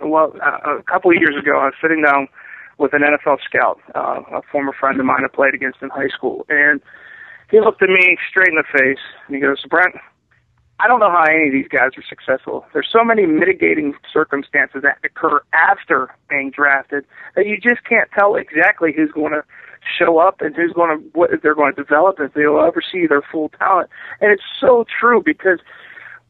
Well, 0.00 0.34
a 0.42 0.82
couple 0.82 1.12
of 1.12 1.16
years 1.18 1.36
ago, 1.40 1.58
I 1.58 1.66
was 1.66 1.74
sitting 1.80 2.02
down 2.02 2.26
with 2.78 2.92
an 2.92 3.02
NFL 3.02 3.38
scout, 3.44 3.78
uh, 3.94 4.22
a 4.32 4.42
former 4.50 4.72
friend 4.72 4.98
of 4.98 5.06
mine 5.06 5.20
I 5.24 5.28
played 5.28 5.54
against 5.54 5.82
in 5.82 5.90
high 5.90 6.08
school, 6.08 6.44
and 6.48 6.80
he 7.50 7.60
looked 7.60 7.82
at 7.82 7.88
me 7.88 8.16
straight 8.28 8.48
in 8.48 8.56
the 8.56 8.64
face 8.72 8.98
and 9.26 9.36
he 9.36 9.40
goes, 9.40 9.62
Brent, 9.68 9.94
I 10.82 10.88
don't 10.88 11.00
know 11.00 11.10
how 11.10 11.24
any 11.24 11.48
of 11.48 11.52
these 11.52 11.68
guys 11.68 11.90
are 11.96 12.04
successful. 12.08 12.64
There's 12.72 12.88
so 12.90 13.04
many 13.04 13.26
mitigating 13.26 13.94
circumstances 14.12 14.82
that 14.82 14.98
occur 15.04 15.42
after 15.52 16.08
being 16.28 16.50
drafted 16.50 17.04
that 17.36 17.46
you 17.46 17.56
just 17.56 17.84
can't 17.86 18.08
tell 18.18 18.34
exactly 18.34 18.92
who's 18.96 19.12
going 19.12 19.32
to 19.32 19.42
show 19.98 20.18
up 20.18 20.40
and 20.40 20.54
who's 20.56 20.72
going 20.72 20.98
to 20.98 21.04
what 21.12 21.30
they're 21.42 21.54
going 21.54 21.74
to 21.74 21.82
develop 21.82 22.16
if 22.18 22.32
they'll 22.34 22.60
ever 22.60 22.80
see 22.80 23.06
their 23.06 23.22
full 23.30 23.50
talent. 23.50 23.90
And 24.20 24.32
it's 24.32 24.42
so 24.58 24.84
true 25.00 25.22
because 25.24 25.58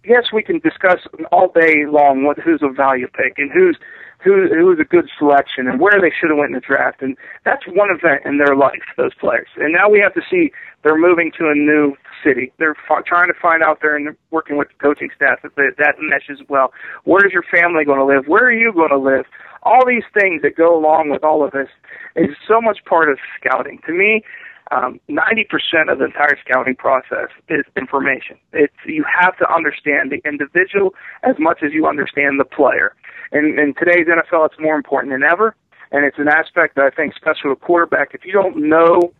yes, 0.04 0.32
we 0.32 0.42
can 0.42 0.58
discuss 0.58 1.00
all 1.30 1.52
day 1.54 1.86
long 1.86 2.24
what 2.24 2.38
who's 2.38 2.60
a 2.62 2.72
value 2.72 3.08
pick 3.08 3.38
and 3.38 3.50
who's 3.50 3.76
who 4.22 4.48
who 4.48 4.66
was 4.66 4.78
a 4.80 4.84
good 4.84 5.08
selection 5.18 5.66
and 5.68 5.80
where 5.80 6.00
they 6.00 6.12
should 6.12 6.30
have 6.30 6.38
went 6.38 6.50
in 6.50 6.54
the 6.54 6.60
draft. 6.60 7.02
And 7.02 7.16
that's 7.44 7.64
one 7.66 7.88
event 7.90 8.22
in 8.24 8.38
their 8.38 8.54
life, 8.54 8.84
those 8.96 9.14
players. 9.14 9.48
And 9.56 9.72
now 9.72 9.88
we 9.88 10.00
have 10.00 10.14
to 10.14 10.22
see 10.30 10.52
they're 10.82 10.98
moving 10.98 11.32
to 11.38 11.48
a 11.48 11.54
new 11.54 11.94
city. 12.24 12.52
They're 12.58 12.76
f- 12.88 13.04
trying 13.04 13.28
to 13.28 13.38
find 13.40 13.62
out 13.62 13.78
there 13.82 13.96
and 13.96 14.16
working 14.30 14.56
with 14.56 14.68
the 14.68 14.74
coaching 14.74 15.10
staff 15.14 15.40
that 15.42 15.56
they, 15.56 15.68
that 15.78 15.96
meshes 16.00 16.44
well. 16.48 16.72
Where 17.04 17.26
is 17.26 17.32
your 17.32 17.44
family 17.44 17.84
going 17.84 17.98
to 17.98 18.04
live? 18.04 18.26
Where 18.26 18.44
are 18.44 18.52
you 18.52 18.72
going 18.72 18.90
to 18.90 18.98
live? 18.98 19.24
All 19.62 19.84
these 19.86 20.04
things 20.14 20.42
that 20.42 20.56
go 20.56 20.76
along 20.76 21.10
with 21.10 21.22
all 21.24 21.44
of 21.44 21.52
this 21.52 21.68
is 22.16 22.34
so 22.48 22.60
much 22.60 22.78
part 22.86 23.10
of 23.10 23.18
scouting. 23.38 23.80
To 23.86 23.92
me, 23.92 24.22
um, 24.70 25.00
90% 25.08 25.90
of 25.90 25.98
the 25.98 26.04
entire 26.04 26.38
scouting 26.44 26.76
process 26.76 27.28
is 27.48 27.64
information. 27.76 28.36
It's 28.52 28.74
you 28.86 29.04
have 29.04 29.36
to 29.38 29.52
understand 29.52 30.12
the 30.12 30.20
individual 30.28 30.94
as 31.22 31.36
much 31.38 31.62
as 31.62 31.72
you 31.72 31.86
understand 31.86 32.38
the 32.38 32.44
player. 32.44 32.94
And 33.32 33.58
in 33.58 33.74
today's 33.74 34.06
NFL, 34.06 34.46
it's 34.46 34.60
more 34.60 34.76
important 34.76 35.12
than 35.12 35.22
ever, 35.22 35.56
and 35.92 36.04
it's 36.04 36.18
an 36.18 36.28
aspect 36.28 36.76
that 36.76 36.84
I 36.84 36.90
think, 36.90 37.14
especially 37.14 37.50
with 37.50 37.60
quarterback, 37.60 38.14
if 38.14 38.24
you 38.24 38.32
don't 38.32 38.68
know, 38.68 39.12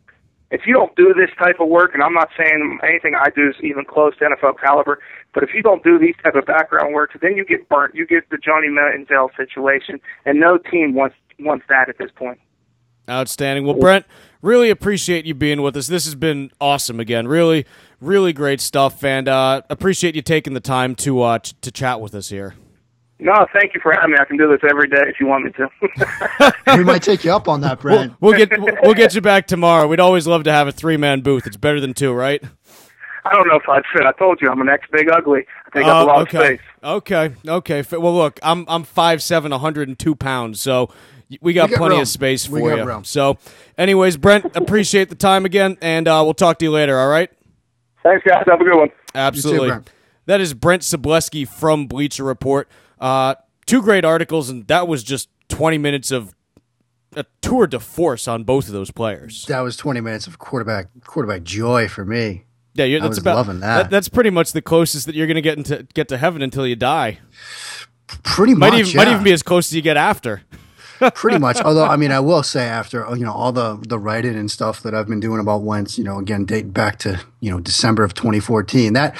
if 0.51 0.63
you 0.67 0.75
don't 0.75 0.95
do 0.97 1.15
this 1.15 1.31
type 1.39 1.57
of 1.61 1.69
work, 1.69 1.95
and 1.95 2.03
I'm 2.03 2.15
not 2.15 2.29
saying 2.37 2.79
anything 2.83 3.15
I 3.17 3.31
do 3.31 3.49
is 3.49 3.57
even 3.63 3.85
close 3.85 4.17
to 4.19 4.25
NFL 4.25 4.61
caliber, 4.61 5.01
but 5.33 5.43
if 5.43 5.51
you 5.55 5.63
don't 5.63 5.83
do 5.83 5.99
these 5.99 6.15
type 6.23 6.35
of 6.35 6.47
background 6.47 6.95
work, 6.95 7.11
then 7.21 7.37
you 7.37 7.45
get 7.45 7.69
burnt. 7.69 7.95
You 7.95 8.07
get 8.07 8.29
the 8.31 8.39
Johnny 8.39 8.69
Manziel 8.69 9.31
situation, 9.37 10.01
and 10.25 10.39
no 10.41 10.59
team 10.59 10.95
wants 10.95 11.17
wants 11.39 11.65
that 11.69 11.89
at 11.89 11.99
this 11.99 12.11
point. 12.15 12.39
Outstanding. 13.09 13.65
Well, 13.65 13.75
Brent, 13.75 14.07
really 14.43 14.71
appreciate 14.71 15.25
you 15.27 15.35
being 15.35 15.63
with 15.63 15.77
us. 15.77 15.87
This 15.87 16.05
has 16.05 16.15
been 16.15 16.51
awesome 16.61 17.01
again. 17.01 17.29
Really, 17.29 17.67
really 18.01 18.33
great 18.33 18.61
stuff, 18.61 19.05
and 19.05 19.29
uh, 19.29 19.63
appreciate 19.71 20.15
you 20.15 20.23
taking 20.23 20.55
the 20.55 20.61
time 20.61 20.95
to 20.97 21.23
uh, 21.23 21.39
t- 21.39 21.53
to 21.61 21.71
chat 21.71 22.01
with 22.01 22.15
us 22.15 22.29
here. 22.29 22.55
No, 23.19 23.47
thank 23.53 23.75
you 23.75 23.81
for 23.83 23.93
having 23.93 24.13
me. 24.13 24.19
I 24.19 24.25
can 24.25 24.39
do 24.39 24.49
this 24.49 24.61
every 24.69 24.89
day 24.89 25.03
if 25.07 25.21
you 25.21 25.27
want 25.27 25.45
me 25.45 25.53
to. 25.53 26.55
we 26.77 26.85
might 26.85 27.03
take 27.03 27.23
you 27.23 27.33
up 27.33 27.49
on 27.49 27.61
that, 27.61 27.81
Brent. 27.81 28.15
We'll, 28.21 28.33
we'll 28.33 28.47
get 28.47 28.61
we'll 28.83 28.95
get 28.95 29.15
you 29.15 29.21
back 29.21 29.47
tomorrow. 29.47 29.87
We'd 29.87 30.01
always 30.01 30.27
love 30.27 30.45
to 30.45 30.53
have 30.53 30.69
a 30.69 30.73
three 30.73 30.97
man 30.97 31.21
booth. 31.21 31.47
It's 31.47 31.57
better 31.57 31.81
than 31.81 31.93
two, 31.93 32.13
right? 32.13 32.43
I 33.25 33.35
don't 33.35 33.47
know 33.49 33.57
if 33.57 33.69
I'd 33.69 33.83
fit. 33.93 34.07
I 34.07 34.13
told 34.13 34.41
you 34.41 34.51
I'm 34.51 34.61
an 34.63 34.71
ex 34.71 34.87
big 34.91 35.11
ugly. 35.11 35.47
I 35.67 35.79
take 35.79 35.87
uh, 35.87 35.91
up 35.91 36.03
a 36.03 36.07
lot 36.07 36.23
okay. 36.23 36.39
of 36.39 36.45
space. 36.45 36.61
Okay, 36.83 37.35
okay. 37.47 37.85
Well, 37.93 38.15
look, 38.15 38.41
I'm 38.43 38.65
I'm 38.67 38.85
five 38.85 39.23
seven, 39.23 39.51
102 39.51 40.15
pounds, 40.15 40.61
so 40.61 40.91
we 41.41 41.53
got, 41.53 41.71
we 41.71 41.77
plenty 41.77 41.95
room. 41.95 42.03
of 42.03 42.09
space 42.09 42.47
for 42.47 42.59
you. 42.59 42.85
Room. 42.85 43.05
So, 43.05 43.39
anyways, 43.79 44.17
Brent, 44.17 44.57
appreciate 44.57 45.09
the 45.09 45.15
time 45.15 45.45
again, 45.45 45.79
and 45.81 46.09
uh, 46.09 46.23
we'll 46.25 46.35
talk 46.35 46.59
to 46.59 46.65
you 46.65 46.71
later. 46.71 46.99
All 46.99 47.09
right. 47.09 47.31
Thanks, 48.03 48.25
guys. 48.27 48.45
Have 48.47 48.61
a 48.61 48.65
good 48.65 48.77
one. 48.77 48.91
Absolutely. 49.15 49.71
Too, 49.71 49.85
that 50.27 50.41
is 50.41 50.55
Brent 50.55 50.83
Sobleski 50.83 51.47
from 51.47 51.87
Bleacher 51.87 52.25
Report. 52.25 52.69
Uh, 53.01 53.35
two 53.67 53.83
great 53.83 54.05
articles, 54.05 54.51
and 54.51 54.67
that 54.69 54.89
was 54.89 55.03
just 55.03 55.29
20 55.49 55.79
minutes 55.79 56.11
of 56.11 56.35
a 57.17 57.25
tour 57.43 57.67
de 57.67 57.81
force 57.81 58.29
on 58.29 58.45
both 58.45 58.67
of 58.67 58.73
those 58.73 58.91
players. 58.91 59.47
That 59.47 59.61
was 59.61 59.77
20 59.77 60.01
minutes 60.01 60.27
of 60.27 60.39
quarterback 60.39 60.89
quarterback 61.05 61.43
joy 61.43 61.89
for 61.89 62.05
me. 62.05 62.45
Yeah, 62.75 62.85
you're, 62.85 63.01
that's 63.01 63.19
about 63.19 63.37
loving 63.37 63.61
that. 63.61 63.83
that. 63.83 63.91
That's 63.91 64.09
pretty 64.09 64.31
much 64.31 64.53
the 64.53 64.63
closest 64.63 65.07
that 65.07 65.15
you're 65.15 65.27
going 65.27 65.35
to 65.35 65.43
get 65.43 65.59
into 65.59 65.87
get 65.95 66.09
to 66.09 66.19
heaven 66.19 66.43
until 66.43 66.67
you 66.67 66.77
die. 66.77 67.19
Pretty 68.23 68.55
much, 68.55 68.73
might 68.73 68.79
even, 68.79 68.91
yeah. 68.93 68.97
might 68.97 69.09
even 69.13 69.25
be 69.25 69.33
as 69.33 69.43
close 69.43 69.69
as 69.69 69.75
you 69.75 69.83
get 69.83 69.97
after. 69.97 70.43
Pretty 71.15 71.39
much. 71.39 71.61
Although, 71.61 71.87
I 71.87 71.97
mean, 71.97 72.13
I 72.13 72.21
will 72.21 72.43
say 72.43 72.67
after 72.67 73.07
you 73.11 73.25
know 73.25 73.33
all 73.33 73.53
the 73.53 73.79
the 73.87 73.99
writing 73.99 74.37
and 74.37 74.51
stuff 74.51 74.83
that 74.83 74.95
I've 74.95 75.09
been 75.09 75.21
doing 75.21 75.41
about 75.41 75.63
Wentz, 75.63 75.99
you 75.99 76.05
know, 76.05 76.19
again 76.19 76.45
date 76.45 76.73
back 76.73 76.99
to 77.01 77.21
you 77.41 77.51
know 77.51 77.61
December 77.61 78.05
of 78.05 78.15
2014. 78.15 78.93
That 78.93 79.17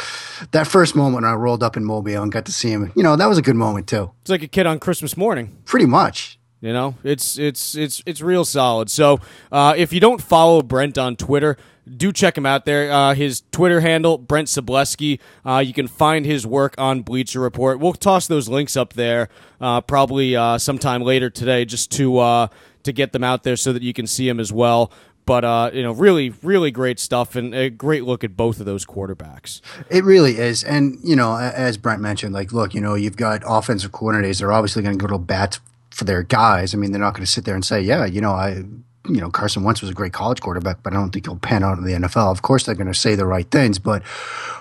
that 0.53 0.67
first 0.67 0.95
moment 0.95 1.17
when 1.17 1.25
I 1.25 1.35
rolled 1.35 1.63
up 1.63 1.77
in 1.77 1.85
Mobile 1.85 2.23
and 2.23 2.31
got 2.31 2.47
to 2.47 2.53
see 2.53 2.71
him, 2.71 2.93
you 2.95 3.03
know, 3.03 3.17
that 3.17 3.27
was 3.27 3.39
a 3.39 3.43
good 3.43 3.57
moment 3.57 3.87
too. 3.87 4.11
It's 4.23 4.31
like 4.31 4.43
a 4.43 4.49
kid 4.49 4.67
on 4.67 4.79
Christmas 4.79 5.17
morning. 5.17 5.57
Pretty 5.65 5.87
much. 5.87 6.39
You 6.61 6.75
know, 6.75 6.95
it's 7.03 7.39
it's 7.39 7.75
it's 7.75 8.03
it's 8.05 8.21
real 8.21 8.45
solid. 8.45 8.91
So 8.91 9.21
uh, 9.51 9.75
if 9.79 9.95
you 9.95 10.01
don't 10.01 10.21
follow 10.21 10.61
Brent 10.61 10.99
on 10.99 11.17
Twitter, 11.17 11.57
do 11.97 12.13
check 12.13 12.37
him 12.37 12.47
out 12.47 12.65
there. 12.65 12.91
Uh, 12.91 13.15
his 13.15 13.43
Twitter 13.53 13.81
handle, 13.81 14.19
Brent 14.19 14.49
Sobleski. 14.49 15.19
Uh, 15.45 15.59
you 15.59 15.73
can 15.73 15.89
find 15.89 16.25
his 16.25 16.47
work 16.47 16.75
on 16.79 17.03
Bleacher 17.03 17.41
Report. 17.41 17.79
We'll 17.81 17.93
toss 17.93 18.27
those 18.27 18.49
links 18.49 18.77
up 18.77 18.95
there 18.95 19.29
uh, 19.61 19.81
probably 19.81 20.37
uh, 20.37 20.59
sometime 20.59 21.03
later 21.03 21.31
today, 21.31 21.65
just 21.65 21.91
to 21.93 22.19
uh, 22.19 22.49
to 22.83 22.93
get 22.93 23.13
them 23.13 23.25
out 23.25 23.43
there 23.43 23.57
so 23.57 23.73
that 23.73 23.83
you 23.83 23.93
can 23.93 24.07
see 24.07 24.29
him 24.29 24.41
as 24.41 24.53
well. 24.53 24.93
But 25.27 25.75
you 25.75 25.83
know, 25.83 25.93
really, 25.93 26.31
really 26.43 26.73
great 26.73 26.99
stuff 26.99 27.37
and 27.37 27.55
a 27.55 27.71
great 27.71 28.05
look 28.05 28.25
at 28.25 28.37
both 28.37 28.59
of 28.59 28.67
those 28.67 28.85
quarterbacks. 28.85 29.61
It 29.89 30.03
really 30.03 30.39
is, 30.39 30.65
and 30.65 30.99
you 31.05 31.15
know, 31.15 31.37
as 31.37 31.77
Brent 31.77 32.01
mentioned, 32.01 32.35
like, 32.35 32.53
look, 32.53 32.75
you 32.75 32.81
know, 32.81 32.95
you've 32.95 33.17
got 33.17 33.43
offensive 33.47 33.93
coordinators. 33.93 34.41
They're 34.41 34.53
obviously 34.53 34.83
going 34.83 34.99
to 34.99 35.07
go 35.07 35.13
to 35.13 35.19
bat 35.19 35.61
for 35.91 36.05
their 36.05 36.23
guys. 36.23 36.75
I 36.75 36.79
mean, 36.79 36.93
they're 36.93 37.01
not 37.01 37.15
going 37.15 37.25
to 37.25 37.31
sit 37.31 37.45
there 37.45 37.55
and 37.55 37.65
say, 37.65 37.81
yeah, 37.81 38.07
you 38.07 38.21
know, 38.21 38.33
I, 38.33 38.65
you 39.09 39.21
know, 39.21 39.31
Carson 39.31 39.63
Wentz 39.63 39.81
was 39.81 39.91
a 39.91 39.95
great 39.95 40.13
college 40.13 40.41
quarterback, 40.41 40.83
but 40.83 40.93
I 40.93 40.97
don't 40.97 41.11
think 41.11 41.27
he'll 41.27 41.37
pan 41.37 41.65
out 41.65 41.79
in 41.79 41.85
the 41.85 41.93
NFL. 41.93 42.31
Of 42.31 42.43
course, 42.43 42.65
they're 42.65 42.75
going 42.75 42.87
to 42.87 42.95
say 42.95 43.15
the 43.15 43.27
right 43.27 43.51
things, 43.51 43.79
but 43.79 44.03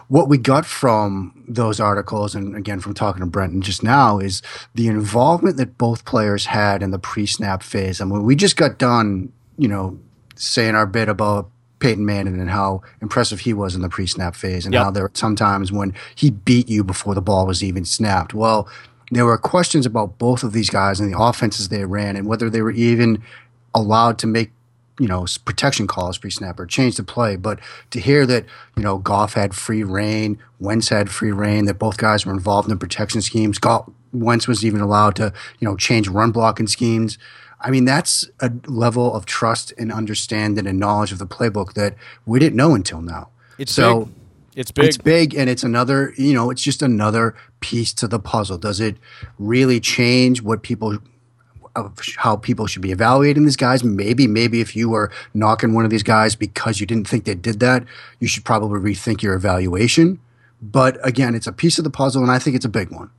what 0.08 0.30
we 0.30 0.38
got 0.38 0.66
from 0.66 1.44
those 1.48 1.80
articles, 1.80 2.36
and 2.36 2.56
again 2.56 2.80
from 2.80 2.94
talking 2.94 3.20
to 3.20 3.26
Brenton 3.26 3.62
just 3.62 3.84
now, 3.84 4.18
is 4.18 4.42
the 4.74 4.88
involvement 4.88 5.58
that 5.58 5.78
both 5.78 6.06
players 6.06 6.46
had 6.46 6.82
in 6.82 6.92
the 6.92 7.00
pre-snap 7.00 7.64
phase. 7.64 8.00
I 8.00 8.06
mean, 8.06 8.24
we 8.24 8.36
just 8.36 8.56
got 8.56 8.78
done, 8.78 9.32
you 9.58 9.68
know, 9.68 10.00
saying 10.36 10.74
our 10.74 10.86
bit 10.86 11.10
about 11.10 11.50
Peyton 11.80 12.06
Manning 12.06 12.40
and 12.40 12.50
how 12.50 12.82
impressive 13.02 13.42
he 13.42 13.54
was 13.54 13.76
in 13.76 13.82
the 13.82 13.90
pre-snap 13.90 14.36
phase, 14.36 14.66
and 14.66 14.74
yep. 14.74 14.84
how 14.86 14.92
there 14.92 15.04
were 15.04 15.12
sometimes 15.14 15.72
when 15.72 15.94
he 16.16 16.32
beat 16.32 16.70
you 16.70 16.84
before 16.84 17.14
the 17.14 17.22
ball 17.22 17.46
was 17.46 17.64
even 17.64 17.84
snapped. 17.84 18.34
Well, 18.34 18.70
there 19.12 19.26
were 19.26 19.38
questions 19.38 19.86
about 19.86 20.18
both 20.18 20.44
of 20.44 20.54
these 20.54 20.70
guys 20.70 21.00
and 21.00 21.12
the 21.12 21.20
offenses 21.20 21.70
they 21.70 21.84
ran 21.86 22.16
and 22.16 22.28
whether 22.28 22.50
they 22.50 22.62
were 22.62 22.72
even 22.72 23.24
allowed 23.74 24.18
to 24.20 24.28
make 24.28 24.52
you 25.00 25.08
know 25.08 25.26
protection 25.46 25.88
calls 25.88 26.18
pre-snap 26.18 26.60
or 26.60 26.66
change 26.66 26.98
the 26.98 27.04
play. 27.04 27.36
But 27.36 27.60
to 27.92 28.00
hear 28.00 28.26
that 28.26 28.46
you 28.76 28.84
know 28.84 28.98
Goff 28.98 29.34
had 29.34 29.56
free 29.56 29.84
reign, 29.84 30.38
Wentz 30.60 30.90
had 30.90 31.10
free 31.10 31.32
reign, 31.32 31.66
that 31.66 31.80
both 31.80 31.98
guys 31.98 32.26
were 32.26 32.34
involved 32.34 32.70
in 32.70 32.78
protection 32.78 33.22
schemes. 33.22 33.58
Goff, 33.58 33.90
Wentz 34.12 34.48
was 34.48 34.66
even 34.66 34.82
allowed 34.82 35.16
to 35.16 35.34
you 35.60 35.68
know 35.68 35.76
change 35.76 36.08
run 36.08 36.32
blocking 36.32 36.68
schemes. 36.68 37.18
I 37.62 37.72
mean, 37.72 37.86
that's 37.86 38.30
a 38.40 38.52
level 38.68 39.14
of 39.14 39.26
trust 39.26 39.74
and 39.78 39.92
understanding 39.92 40.66
and 40.66 40.80
knowledge 40.80 41.12
of 41.12 41.20
the 41.20 41.28
playbook 41.28 41.74
that 41.74 41.96
we 42.26 42.40
didn't 42.40 42.56
know 42.56 42.74
until 42.76 43.02
now. 43.02 43.30
It's 43.58 43.74
so. 43.74 44.06
Big. 44.06 44.14
It's 44.56 44.72
big. 44.72 44.86
It's 44.86 44.98
big, 44.98 45.36
and 45.36 45.50
it's 45.50 45.64
another. 45.64 46.14
You 46.18 46.34
know, 46.34 46.50
it's 46.50 46.62
just 46.62 46.82
another 46.82 47.36
piece 47.60 47.94
to 47.94 48.08
the 48.08 48.20
puzzle. 48.20 48.58
Does 48.58 48.80
it 48.80 48.98
really 49.38 49.80
change 49.80 50.42
what 50.42 50.64
people? 50.64 50.98
Of 51.76 51.98
how 52.18 52.36
people 52.36 52.68
should 52.68 52.82
be 52.82 52.92
evaluating 52.92 53.46
these 53.46 53.56
guys. 53.56 53.84
Maybe, 53.84 54.28
maybe 54.28 54.62
if 54.62 54.76
you 54.76 54.90
were 54.90 55.12
knocking 55.34 55.74
one 55.74 55.86
of 55.86 55.92
these 55.92 56.04
guys 56.04 56.36
because 56.36 56.80
you 56.80 56.86
didn't 56.86 57.08
think 57.08 57.26
they 57.26 57.36
did 57.36 57.60
that, 57.60 57.84
you 58.20 58.28
should 58.28 58.44
probably 58.44 58.80
rethink 58.80 59.22
your 59.22 59.36
evaluation. 59.36 60.20
But 60.62 60.98
again, 61.08 61.36
it's 61.36 61.48
a 61.48 61.54
piece 61.54 61.78
of 61.78 61.84
the 61.84 61.90
puzzle, 61.90 62.22
and 62.22 62.32
I 62.32 62.40
think 62.40 62.56
it's 62.56 62.66
a 62.66 62.70
big 62.70 62.92
one. 62.92 63.12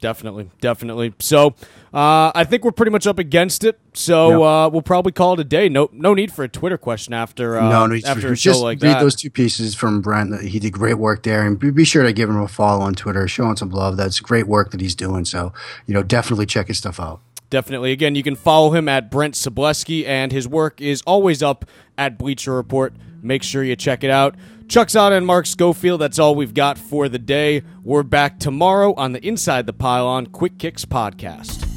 Definitely, 0.00 0.50
definitely. 0.60 1.14
So, 1.20 1.54
uh, 1.94 2.30
I 2.34 2.44
think 2.44 2.64
we're 2.64 2.72
pretty 2.72 2.92
much 2.92 3.06
up 3.06 3.18
against 3.18 3.64
it. 3.64 3.80
So 3.94 4.44
uh, 4.44 4.68
we'll 4.68 4.82
probably 4.82 5.12
call 5.12 5.32
it 5.34 5.40
a 5.40 5.44
day. 5.44 5.70
No, 5.70 5.88
no 5.90 6.12
need 6.12 6.30
for 6.30 6.44
a 6.44 6.48
Twitter 6.48 6.76
question 6.76 7.14
after 7.14 7.58
uh, 7.58 7.70
no, 7.70 7.86
no 7.86 7.98
after 8.06 8.32
a 8.32 8.36
show 8.36 8.50
just 8.50 8.62
like 8.62 8.82
read 8.82 8.96
that. 8.96 9.00
those 9.00 9.14
two 9.14 9.30
pieces 9.30 9.74
from 9.74 10.02
Brent. 10.02 10.42
He 10.42 10.58
did 10.58 10.74
great 10.74 10.98
work 10.98 11.22
there, 11.22 11.46
and 11.46 11.58
be 11.58 11.84
sure 11.84 12.02
to 12.02 12.12
give 12.12 12.28
him 12.28 12.38
a 12.38 12.46
follow 12.46 12.84
on 12.84 12.94
Twitter, 12.94 13.26
show 13.26 13.48
him 13.48 13.56
some 13.56 13.70
love. 13.70 13.96
That's 13.96 14.20
great 14.20 14.46
work 14.46 14.70
that 14.72 14.82
he's 14.82 14.94
doing. 14.94 15.24
So 15.24 15.54
you 15.86 15.94
know, 15.94 16.02
definitely 16.02 16.44
check 16.44 16.68
his 16.68 16.76
stuff 16.76 17.00
out. 17.00 17.20
Definitely. 17.48 17.92
Again, 17.92 18.14
you 18.14 18.22
can 18.22 18.34
follow 18.34 18.72
him 18.72 18.88
at 18.88 19.10
Brent 19.10 19.34
Sobleski, 19.34 20.06
and 20.06 20.32
his 20.32 20.48
work 20.48 20.80
is 20.80 21.02
always 21.06 21.42
up 21.42 21.64
at 21.96 22.18
Bleacher 22.18 22.52
Report. 22.54 22.94
Make 23.22 23.42
sure 23.42 23.62
you 23.62 23.76
check 23.76 24.02
it 24.04 24.10
out. 24.10 24.36
Chuck's 24.68 24.94
Zodda 24.94 25.16
and 25.16 25.26
Mark 25.26 25.46
Schofield, 25.46 26.00
that's 26.00 26.18
all 26.18 26.34
we've 26.34 26.54
got 26.54 26.76
for 26.76 27.08
the 27.08 27.20
day. 27.20 27.62
We're 27.84 28.02
back 28.02 28.40
tomorrow 28.40 28.94
on 28.94 29.12
the 29.12 29.24
Inside 29.24 29.66
the 29.66 29.72
Pylon 29.72 30.26
Quick 30.26 30.58
Kicks 30.58 30.84
podcast. 30.84 31.75